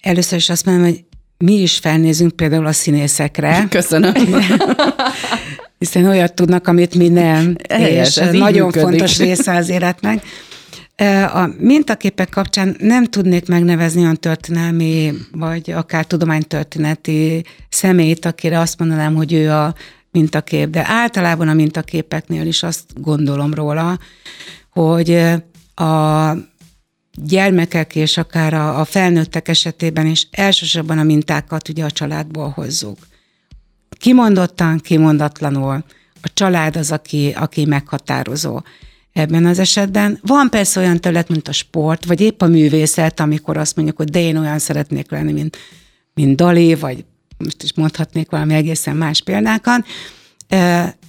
Először 0.00 0.38
is 0.38 0.50
azt 0.50 0.64
mondom, 0.64 0.84
hogy 0.84 1.04
mi 1.38 1.52
is 1.52 1.78
felnézünk 1.78 2.36
például 2.36 2.66
a 2.66 2.72
színészekre, 2.72 3.66
Köszönöm. 3.70 4.12
hiszen 5.78 6.04
olyat 6.04 6.34
tudnak, 6.34 6.66
amit 6.66 6.94
mi 6.94 7.08
nem, 7.08 7.56
Helyes, 7.68 8.16
és 8.16 8.38
nagyon 8.38 8.66
működik. 8.66 8.80
fontos 8.80 9.18
része 9.18 9.54
az 9.54 9.68
életnek. 9.68 10.24
A 11.34 11.48
mintaképek 11.58 12.28
kapcsán 12.28 12.76
nem 12.78 13.04
tudnék 13.04 13.46
megnevezni 13.46 14.00
olyan 14.00 14.16
történelmi, 14.16 15.12
vagy 15.32 15.70
akár 15.70 16.04
tudománytörténeti 16.04 17.44
személyt, 17.68 18.24
akire 18.24 18.58
azt 18.58 18.78
mondanám, 18.78 19.14
hogy 19.14 19.32
ő 19.32 19.50
a 19.50 19.74
mintakép, 20.10 20.70
de 20.70 20.84
általában 20.86 21.48
a 21.48 21.54
mintaképeknél 21.54 22.46
is 22.46 22.62
azt 22.62 22.84
gondolom 22.94 23.54
róla, 23.54 23.98
hogy 24.78 25.10
a 25.74 26.32
gyermekek 27.12 27.94
és 27.94 28.16
akár 28.16 28.54
a, 28.54 28.84
felnőttek 28.84 29.48
esetében 29.48 30.06
is 30.06 30.28
elsősorban 30.30 30.98
a 30.98 31.02
mintákat 31.02 31.68
ugye 31.68 31.84
a 31.84 31.90
családból 31.90 32.48
hozzuk. 32.48 32.98
Kimondottan, 33.90 34.78
kimondatlanul. 34.78 35.84
A 36.22 36.30
család 36.34 36.76
az, 36.76 36.90
aki, 36.90 37.34
aki 37.36 37.64
meghatározó 37.64 38.60
ebben 39.12 39.46
az 39.46 39.58
esetben. 39.58 40.18
Van 40.22 40.50
persze 40.50 40.80
olyan 40.80 41.00
terület, 41.00 41.28
mint 41.28 41.48
a 41.48 41.52
sport, 41.52 42.04
vagy 42.04 42.20
épp 42.20 42.42
a 42.42 42.46
művészet, 42.46 43.20
amikor 43.20 43.56
azt 43.56 43.76
mondjuk, 43.76 43.96
hogy 43.96 44.10
de 44.10 44.20
én 44.20 44.36
olyan 44.36 44.58
szeretnék 44.58 45.10
lenni, 45.10 45.32
mint, 45.32 45.56
mint 46.14 46.36
Dali, 46.36 46.74
vagy 46.74 47.04
most 47.38 47.62
is 47.62 47.74
mondhatnék 47.74 48.30
valami 48.30 48.54
egészen 48.54 48.96
más 48.96 49.22
példákat. 49.22 49.86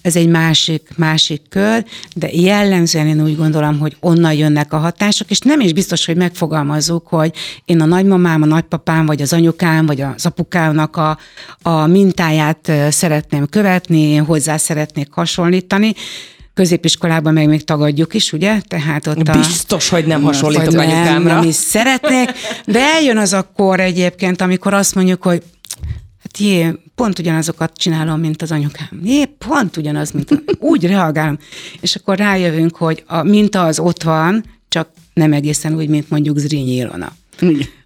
Ez 0.01 0.15
egy 0.15 0.27
másik, 0.27 0.89
másik 0.95 1.41
kör, 1.49 1.85
de 2.15 2.29
jellemzően 2.31 3.07
én 3.07 3.23
úgy 3.23 3.35
gondolom, 3.35 3.79
hogy 3.79 3.97
onnan 3.99 4.33
jönnek 4.33 4.73
a 4.73 4.77
hatások, 4.77 5.29
és 5.29 5.39
nem 5.39 5.59
is 5.59 5.73
biztos, 5.73 6.05
hogy 6.05 6.15
megfogalmazzuk, 6.15 7.07
hogy 7.07 7.33
én 7.65 7.81
a 7.81 7.85
nagymamám, 7.85 8.41
a 8.41 8.45
nagypapám, 8.45 9.05
vagy 9.05 9.21
az 9.21 9.33
anyukám, 9.33 9.85
vagy 9.85 10.01
az 10.01 10.25
apukámnak 10.25 10.95
a, 10.95 11.17
a 11.61 11.85
mintáját 11.85 12.71
szeretném 12.89 13.47
követni, 13.47 13.99
én 13.99 14.25
hozzá 14.25 14.57
szeretnék 14.57 15.11
hasonlítani, 15.11 15.93
középiskolában 16.53 17.33
meg 17.33 17.47
még 17.47 17.63
tagadjuk 17.63 18.13
is, 18.13 18.33
ugye? 18.33 18.61
Tehát 18.67 19.07
ott 19.07 19.27
a... 19.27 19.37
Biztos, 19.37 19.89
hogy 19.89 20.05
nem 20.05 20.21
hasonlítok 20.21 20.73
nem, 20.73 20.89
anyukámra. 20.89 21.33
Nem 21.33 21.47
is 21.47 21.55
szeretnék, 21.55 22.29
de 22.65 22.79
eljön 22.79 23.17
az 23.17 23.33
akkor 23.33 23.79
egyébként, 23.79 24.41
amikor 24.41 24.73
azt 24.73 24.95
mondjuk, 24.95 25.23
hogy 25.23 25.43
hát 26.21 26.37
jé, 26.37 26.73
pont 26.99 27.19
ugyanazokat 27.19 27.77
csinálom, 27.77 28.19
mint 28.19 28.41
az 28.41 28.51
anyukám. 28.51 29.01
Jé, 29.03 29.25
pont 29.25 29.77
ugyanaz, 29.77 30.11
mint 30.11 30.31
a... 30.31 30.35
úgy 30.59 30.85
reagálom. 30.85 31.37
És 31.81 31.95
akkor 31.95 32.17
rájövünk, 32.17 32.75
hogy 32.75 33.03
a 33.07 33.23
minta 33.23 33.63
az 33.63 33.79
ott 33.79 34.03
van, 34.03 34.43
csak 34.67 34.89
nem 35.13 35.33
egészen 35.33 35.75
úgy, 35.75 35.87
mint 35.87 36.09
mondjuk 36.09 36.37
Zrínyi 36.37 36.75
Ilona 36.75 37.11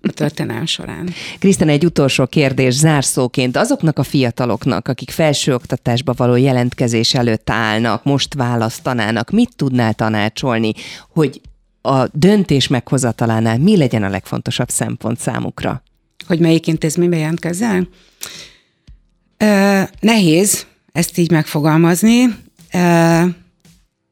a 0.01 0.11
történelem 0.11 0.65
során. 0.65 1.09
Krisztina, 1.39 1.71
egy 1.71 1.85
utolsó 1.85 2.25
kérdés 2.25 2.73
zárszóként. 2.73 3.57
Azoknak 3.57 3.99
a 3.99 4.03
fiataloknak, 4.03 4.87
akik 4.87 5.09
felsőoktatásba 5.09 6.13
való 6.17 6.35
jelentkezés 6.35 7.13
előtt 7.13 7.49
állnak, 7.49 8.03
most 8.03 8.33
választanának, 8.33 9.29
mit 9.29 9.55
tudnál 9.55 9.93
tanácsolni, 9.93 10.73
hogy 11.09 11.41
a 11.81 12.07
döntés 12.11 12.67
meghozatalánál 12.67 13.57
mi 13.57 13.77
legyen 13.77 14.03
a 14.03 14.09
legfontosabb 14.09 14.69
szempont 14.69 15.19
számukra? 15.19 15.83
Hogy 16.27 16.39
melyik 16.39 16.67
intézménybe 16.67 17.17
jelentkezzel? 17.17 17.87
Nehéz 19.99 20.65
ezt 20.91 21.17
így 21.17 21.31
megfogalmazni. 21.31 22.35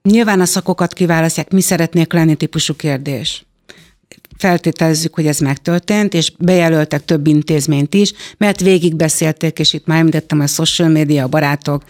Nyilván 0.03 0.41
a 0.41 0.45
szakokat 0.45 0.93
kiválasztják, 0.93 1.51
mi 1.51 1.61
szeretnék 1.61 2.13
lenni 2.13 2.35
típusú 2.35 2.75
kérdés. 2.75 3.45
Feltételezzük, 4.37 5.13
hogy 5.13 5.27
ez 5.27 5.39
megtörtént, 5.39 6.13
és 6.13 6.31
bejelöltek 6.39 7.05
több 7.05 7.27
intézményt 7.27 7.93
is, 7.93 8.13
mert 8.37 8.59
végigbeszélték, 8.59 9.59
és 9.59 9.73
itt 9.73 9.85
már 9.85 9.99
említettem, 9.99 10.39
a 10.39 10.47
social 10.47 10.89
media, 10.89 11.23
a 11.23 11.27
barátok, 11.27 11.83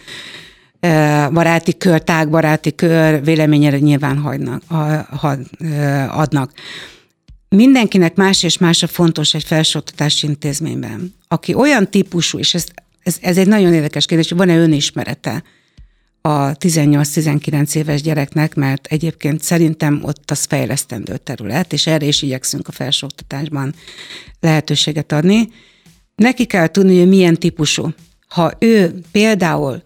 baráti 1.32 1.76
kör, 1.76 2.02
tágbaráti 2.02 2.74
kör 2.74 3.24
véleményére 3.24 3.78
nyilván 3.78 4.18
hagynak, 4.18 4.62
ha, 4.68 5.36
adnak. 6.08 6.52
Mindenkinek 7.48 8.14
más 8.14 8.42
és 8.42 8.58
más 8.58 8.82
a 8.82 8.86
fontos 8.86 9.34
egy 9.34 9.44
felsőoktatási 9.44 10.26
intézményben. 10.26 11.14
Aki 11.28 11.54
olyan 11.54 11.90
típusú, 11.90 12.38
és 12.38 12.54
ez, 12.54 12.66
ez, 13.02 13.16
ez 13.20 13.38
egy 13.38 13.46
nagyon 13.46 13.74
érdekes 13.74 14.06
kérdés, 14.06 14.30
van-e 14.30 14.56
önismerete, 14.56 15.42
a 16.24 16.56
18-19 16.56 17.74
éves 17.74 18.02
gyereknek, 18.02 18.54
mert 18.54 18.86
egyébként 18.86 19.42
szerintem 19.42 20.00
ott 20.02 20.30
az 20.30 20.44
fejlesztendő 20.44 21.16
terület, 21.16 21.72
és 21.72 21.86
erre 21.86 22.06
is 22.06 22.22
igyekszünk 22.22 22.68
a 22.68 22.72
felsőoktatásban 22.72 23.74
lehetőséget 24.40 25.12
adni. 25.12 25.48
Neki 26.14 26.44
kell 26.44 26.66
tudni, 26.66 26.98
hogy 26.98 27.08
milyen 27.08 27.34
típusú. 27.34 27.94
Ha 28.28 28.52
ő 28.58 29.00
például 29.12 29.82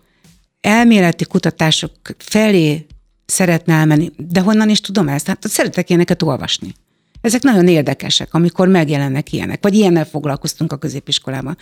elméleti 0.61 1.25
kutatások 1.25 1.93
felé 2.19 2.87
szeretne 3.27 3.75
elmenni, 3.75 4.11
de 4.17 4.41
honnan 4.41 4.69
is 4.69 4.81
tudom 4.81 5.09
ezt? 5.09 5.27
Hát 5.27 5.49
szeretek 5.49 5.89
ilyeneket 5.89 6.23
olvasni. 6.23 6.75
Ezek 7.27 7.43
nagyon 7.43 7.69
érdekesek, 7.69 8.35
amikor 8.35 8.69
megjelennek 8.69 9.33
ilyenek, 9.33 9.63
vagy 9.63 9.75
ilyennel 9.75 10.05
foglalkoztunk 10.05 10.73
a 10.73 10.77
középiskolában. 10.77 11.57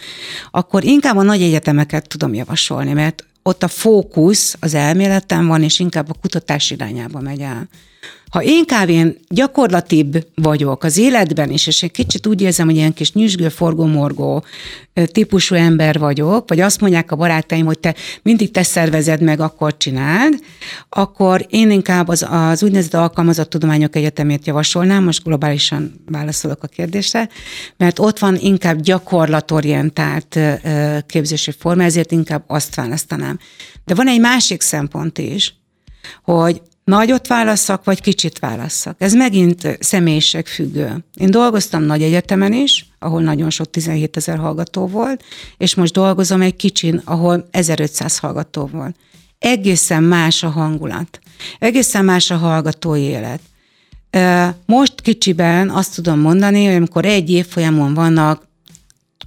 Akkor 0.51 0.85
inkább 0.85 1.17
a 1.17 1.23
nagy 1.23 1.43
egyetemeket 1.43 2.09
tudom 2.09 2.35
javasolni, 2.35 2.93
mert 2.93 3.25
ott 3.43 3.63
a 3.63 3.69
fókusz 3.69 4.57
az 4.61 4.75
elméleten 4.75 5.47
van, 5.47 5.63
és 5.63 5.79
inkább 5.79 6.11
a 6.11 6.15
kutatás 6.21 6.71
irányába 6.71 7.21
megy 7.21 7.41
el. 7.41 7.69
Ha 8.35 8.43
én 8.43 9.19
gyakorlatibb 9.29 10.27
vagyok 10.35 10.85
az 10.85 10.99
életben 10.99 11.51
is, 11.51 11.67
és 11.67 11.83
egy 11.83 11.91
kicsit 11.91 12.27
úgy 12.27 12.41
érzem, 12.41 12.67
hogy 12.67 12.77
ilyen 12.77 12.95
kis 12.95 13.13
nyüzsgő, 13.13 13.49
forgó-morgó 13.49 14.45
típusú 15.05 15.55
ember 15.55 15.99
vagyok, 15.99 16.49
vagy 16.49 16.61
azt 16.61 16.81
mondják 16.81 17.13
a 17.13 17.17
barátaim, 17.17 17.67
hogy 17.67 17.79
te 17.79 17.95
mindig 18.23 18.51
te 18.51 18.63
szervezed 18.63 19.21
meg, 19.21 19.41
akkor 19.41 19.77
csináld, 19.77 20.35
akkor 20.89 21.47
én 21.51 21.71
inkább 21.71 22.09
az, 22.09 22.27
az 22.31 22.63
úgynevezett 22.63 22.95
alkalmazott 22.95 23.51
tudományok 23.51 23.97
egyetemét 23.97 24.47
javasolnám, 24.47 25.05
most 25.05 25.25
globálisan 25.25 26.05
válaszolok 26.07 26.63
a 26.63 26.67
kérdésre, 26.67 27.29
mert 27.77 27.99
ott 27.99 28.19
van 28.19 28.37
inkább 28.37 28.81
gyakorlatorientált 28.81 30.39
képzési 31.07 31.53
forma, 31.59 31.83
ezért 31.83 32.13
inkább 32.13 32.45
azt 32.47 32.75
választanám. 32.75 33.39
De 33.85 33.95
van 33.95 34.09
egy 34.09 34.21
másik 34.21 34.61
szempont 34.63 35.19
is, 35.19 35.55
hogy 36.23 36.63
nagyot 36.85 37.27
válasszak, 37.27 37.85
vagy 37.85 38.01
kicsit 38.01 38.39
válasszak. 38.39 38.97
Ez 38.99 39.13
megint 39.13 39.79
személyiség 39.81 40.47
függő. 40.47 41.05
Én 41.15 41.31
dolgoztam 41.31 41.83
nagy 41.83 42.03
egyetemen 42.03 42.53
is, 42.53 42.87
ahol 42.99 43.23
nagyon 43.23 43.51
sok 43.51 43.71
17 43.71 44.17
ezer 44.17 44.39
hallgató 44.39 44.87
volt, 44.87 45.25
és 45.59 45.75
most 45.75 45.93
dolgozom 45.93 46.41
egy 46.41 46.57
kicsin, 46.57 47.01
ahol 47.05 47.49
1500 47.51 48.19
hallgató 48.19 48.67
volt. 48.67 48.97
Egészen 49.39 50.03
más 50.03 50.43
a 50.43 50.49
hangulat. 50.49 51.19
Egészen 51.59 52.05
más 52.05 52.31
a 52.31 52.37
hallgatói 52.37 53.03
élet. 53.03 53.41
Most 54.67 55.01
kicsiben 55.01 55.71
azt 55.71 55.95
tudom 55.95 56.21
mondani, 56.21 56.65
hogy 56.65 56.75
amikor 56.75 57.05
egy 57.05 57.31
évfolyamon 57.31 57.95
vannak 57.95 58.49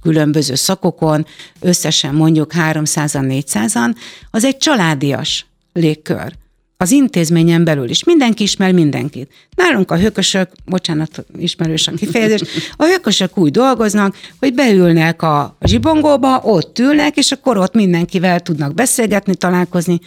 különböző 0.02 0.54
szakokon, 0.54 1.26
összesen 1.60 2.14
mondjuk 2.14 2.52
300-an, 2.54 3.44
400-an, 3.46 3.94
az 4.30 4.44
egy 4.44 4.56
családias 4.56 5.46
légkör 5.72 6.32
az 6.80 6.90
intézményen 6.90 7.64
belül 7.64 7.90
is. 7.90 8.04
Mindenki 8.04 8.42
ismer 8.42 8.72
mindenkit. 8.72 9.32
Nálunk 9.56 9.90
a 9.90 9.98
hökösök, 9.98 10.50
bocsánat, 10.64 11.24
ismerős 11.38 11.86
a 11.86 11.92
kifejezés, 11.92 12.42
a 12.76 12.84
hökösök 12.84 13.38
úgy 13.38 13.50
dolgoznak, 13.50 14.16
hogy 14.38 14.54
beülnek 14.54 15.22
a 15.22 15.56
zsibongóba, 15.60 16.40
ott 16.44 16.78
ülnek, 16.78 17.16
és 17.16 17.32
akkor 17.32 17.56
ott 17.56 17.74
mindenkivel 17.74 18.40
tudnak 18.40 18.74
beszélgetni, 18.74 19.34
találkozni, 19.34 19.98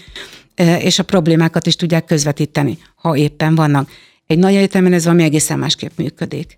és 0.80 1.00
a 1.00 1.04
problémákat 1.04 1.66
is 1.68 1.76
tudják 1.76 2.06
közvetíteni, 2.06 2.78
ha 2.96 3.18
éppen 3.18 3.56
vannak. 3.56 3.90
Egy 4.28 4.38
nagy 4.38 4.56
egyetemen 4.56 4.94
ez 4.94 5.04
valami 5.04 5.24
egészen 5.24 5.60
másképp 5.60 5.98
működik. 5.98 6.58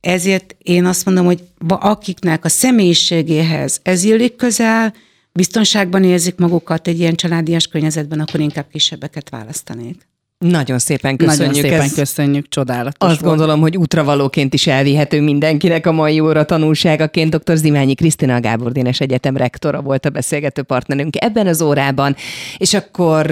Ezért 0.00 0.56
én 0.58 0.84
azt 0.84 1.04
mondom, 1.04 1.24
hogy 1.24 1.42
akiknek 1.68 2.44
a 2.44 2.48
személyiségéhez 2.48 3.80
ez 3.82 4.04
illik 4.04 4.36
közel, 4.36 4.94
biztonságban 5.32 6.04
érzik 6.04 6.36
magukat 6.38 6.86
egy 6.88 6.98
ilyen 6.98 7.14
családias 7.14 7.66
környezetben, 7.66 8.20
akkor 8.20 8.40
inkább 8.40 8.68
kisebbeket 8.68 9.30
választanék. 9.30 10.11
Nagyon 10.42 10.78
szépen 10.78 11.16
köszönjük. 11.16 11.54
Nagyon 11.54 11.62
szépen 11.62 11.80
ez, 11.80 11.94
köszönjük, 11.94 12.48
csodálatos 12.48 13.10
Azt 13.10 13.20
volt. 13.20 13.36
gondolom, 13.36 13.60
hogy 13.60 13.76
útravalóként 13.76 14.54
is 14.54 14.66
elvihető 14.66 15.20
mindenkinek 15.20 15.86
a 15.86 15.92
mai 15.92 16.20
óra 16.20 16.44
tanulságaként. 16.44 17.36
Dr. 17.36 17.56
Zimányi 17.56 17.94
Krisztina 17.94 18.40
Gábor 18.40 18.72
Dénes 18.72 19.00
Egyetem 19.00 19.36
rektora 19.36 19.80
volt 19.80 20.06
a 20.06 20.10
beszélgető 20.10 20.62
partnerünk 20.62 21.14
ebben 21.18 21.46
az 21.46 21.62
órában, 21.62 22.16
és 22.56 22.74
akkor 22.74 23.26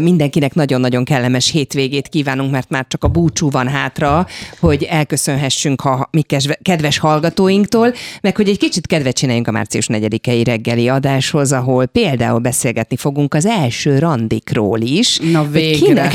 mindenkinek 0.00 0.54
nagyon-nagyon 0.54 1.04
kellemes 1.04 1.50
hétvégét 1.50 2.08
kívánunk, 2.08 2.50
mert 2.50 2.70
már 2.70 2.86
csak 2.88 3.04
a 3.04 3.08
búcsú 3.08 3.50
van 3.50 3.68
hátra, 3.68 4.26
hogy 4.60 4.82
elköszönhessünk 4.82 5.84
a 5.84 6.08
mi 6.10 6.22
kedves 6.62 6.98
hallgatóinktól, 6.98 7.92
meg 8.20 8.36
hogy 8.36 8.48
egy 8.48 8.58
kicsit 8.58 8.86
kedvet 8.86 9.16
csináljunk 9.16 9.48
a 9.48 9.50
március 9.50 9.86
4-i 9.92 10.42
reggeli 10.44 10.88
adáshoz, 10.88 11.52
ahol 11.52 11.86
például 11.86 12.38
beszélgetni 12.38 12.96
fogunk 12.96 13.34
az 13.34 13.46
első 13.46 13.98
randikról 13.98 14.80
is. 14.80 15.18
Na 15.18 15.48
végre. 15.50 16.12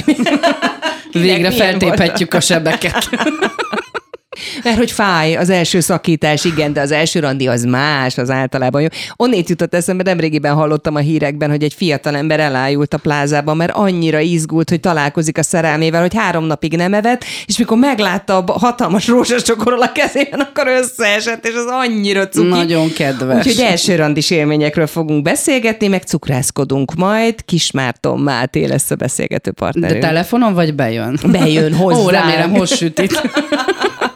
Végre 1.12 1.52
feltéphetjük 1.52 2.34
a 2.34 2.40
sebeket. 2.40 3.10
Mert 4.64 4.78
hogy 4.78 4.92
fáj 4.92 5.36
az 5.36 5.50
első 5.50 5.80
szakítás, 5.80 6.46
igen, 6.46 6.74
de 6.74 6.82
az 6.82 6.92
első 6.92 7.20
randi 7.20 7.48
az 7.48 7.64
más, 7.64 8.18
az 8.18 8.30
általában 8.30 8.82
jó. 8.82 8.88
Onnét 9.16 9.50
jutott 9.50 9.74
eszembe, 9.74 10.04
nemrégiben 10.04 10.54
hallottam 10.54 10.96
a 10.96 11.00
hírekben, 11.00 11.50
hogy 11.50 11.64
egy 11.64 11.74
fiatal 11.74 12.16
ember 12.16 12.40
elájult 12.40 12.94
a 12.94 12.98
plázában, 12.98 13.58
mert 13.58 13.72
annyira 13.76 14.20
izgult, 14.20 14.70
hogy 14.70 14.80
találkozik 14.80 15.38
a 15.38 15.44
szerelmével, 15.44 16.02
hogy 16.02 16.16
három 16.16 16.46
napig 16.46 16.76
nem 16.76 16.94
evett, 16.94 17.24
és 17.46 17.58
mikor 17.58 17.78
meglátta 17.78 18.38
a 18.38 18.60
hatalmas 18.60 19.08
rózsacsokorral 19.08 19.82
a 19.82 19.92
kezében, 19.92 20.40
akkor 20.40 20.68
összeesett, 20.68 21.48
és 21.48 21.54
az 21.54 21.66
annyira 21.68 22.28
cuki. 22.28 22.48
Nagyon 22.48 22.94
kedves. 22.94 23.46
Úgyhogy 23.46 23.66
első 23.66 23.96
randis 23.96 24.30
élményekről 24.30 24.88
fogunk 24.88 25.24
beszélgetni, 25.24 25.88
meg 25.88 26.04
cukrászkodunk 26.04 26.94
majd. 26.96 27.46
Kismárton 27.46 28.20
Máté 28.20 28.66
lesz 28.66 28.92
a 28.92 28.96
beszélgető 28.96 29.52
partner. 29.52 29.92
De 29.92 30.00
telefonon 30.00 30.54
vagy 30.54 30.76
bejön? 30.76 31.20
Bejön 31.32 31.74
hozzá. 31.74 32.00
Ó, 32.00 32.10
remélem, 32.10 32.52
hogy 32.52 32.68
sütit. 32.68 33.22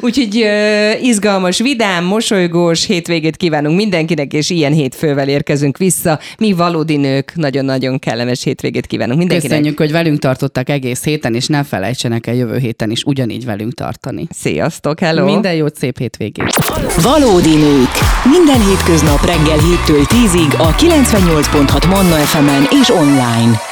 Úgyhogy 0.00 0.42
uh, 0.42 1.04
izgalmas, 1.04 1.58
vidám, 1.58 2.04
mosolygós 2.04 2.86
hétvégét 2.86 3.36
kívánunk 3.36 3.76
mindenkinek, 3.76 4.32
és 4.32 4.50
ilyen 4.50 4.72
hétfővel 4.72 5.28
érkezünk 5.28 5.78
vissza. 5.78 6.18
Mi 6.38 6.52
valódi 6.52 6.96
nők 6.96 7.32
nagyon-nagyon 7.34 7.98
kellemes 7.98 8.42
hétvégét 8.42 8.86
kívánunk 8.86 9.18
mindenkinek. 9.18 9.56
Köszönjük, 9.56 9.78
hogy 9.78 9.92
velünk 9.92 10.18
tartottak 10.18 10.68
egész 10.68 11.04
héten, 11.04 11.34
és 11.34 11.46
ne 11.46 11.64
felejtsenek 11.64 12.26
el 12.26 12.34
jövő 12.34 12.58
héten 12.58 12.90
is 12.90 13.02
ugyanígy 13.02 13.44
velünk 13.44 13.74
tartani. 13.74 14.26
Sziasztok, 14.30 15.00
hello! 15.00 15.24
Minden 15.24 15.54
jót, 15.54 15.76
szép 15.76 15.98
hétvégét! 15.98 16.54
Valódi 17.02 17.54
nők! 17.54 17.90
Minden 18.24 18.66
hétköznap 18.66 19.24
reggel 19.24 19.58
7-től 19.58 20.04
10-ig 20.08 20.58
a 20.58 20.74
98.6 20.74 21.88
Manna 21.88 22.16
FM-en 22.16 22.66
és 22.80 22.88
online. 22.88 23.69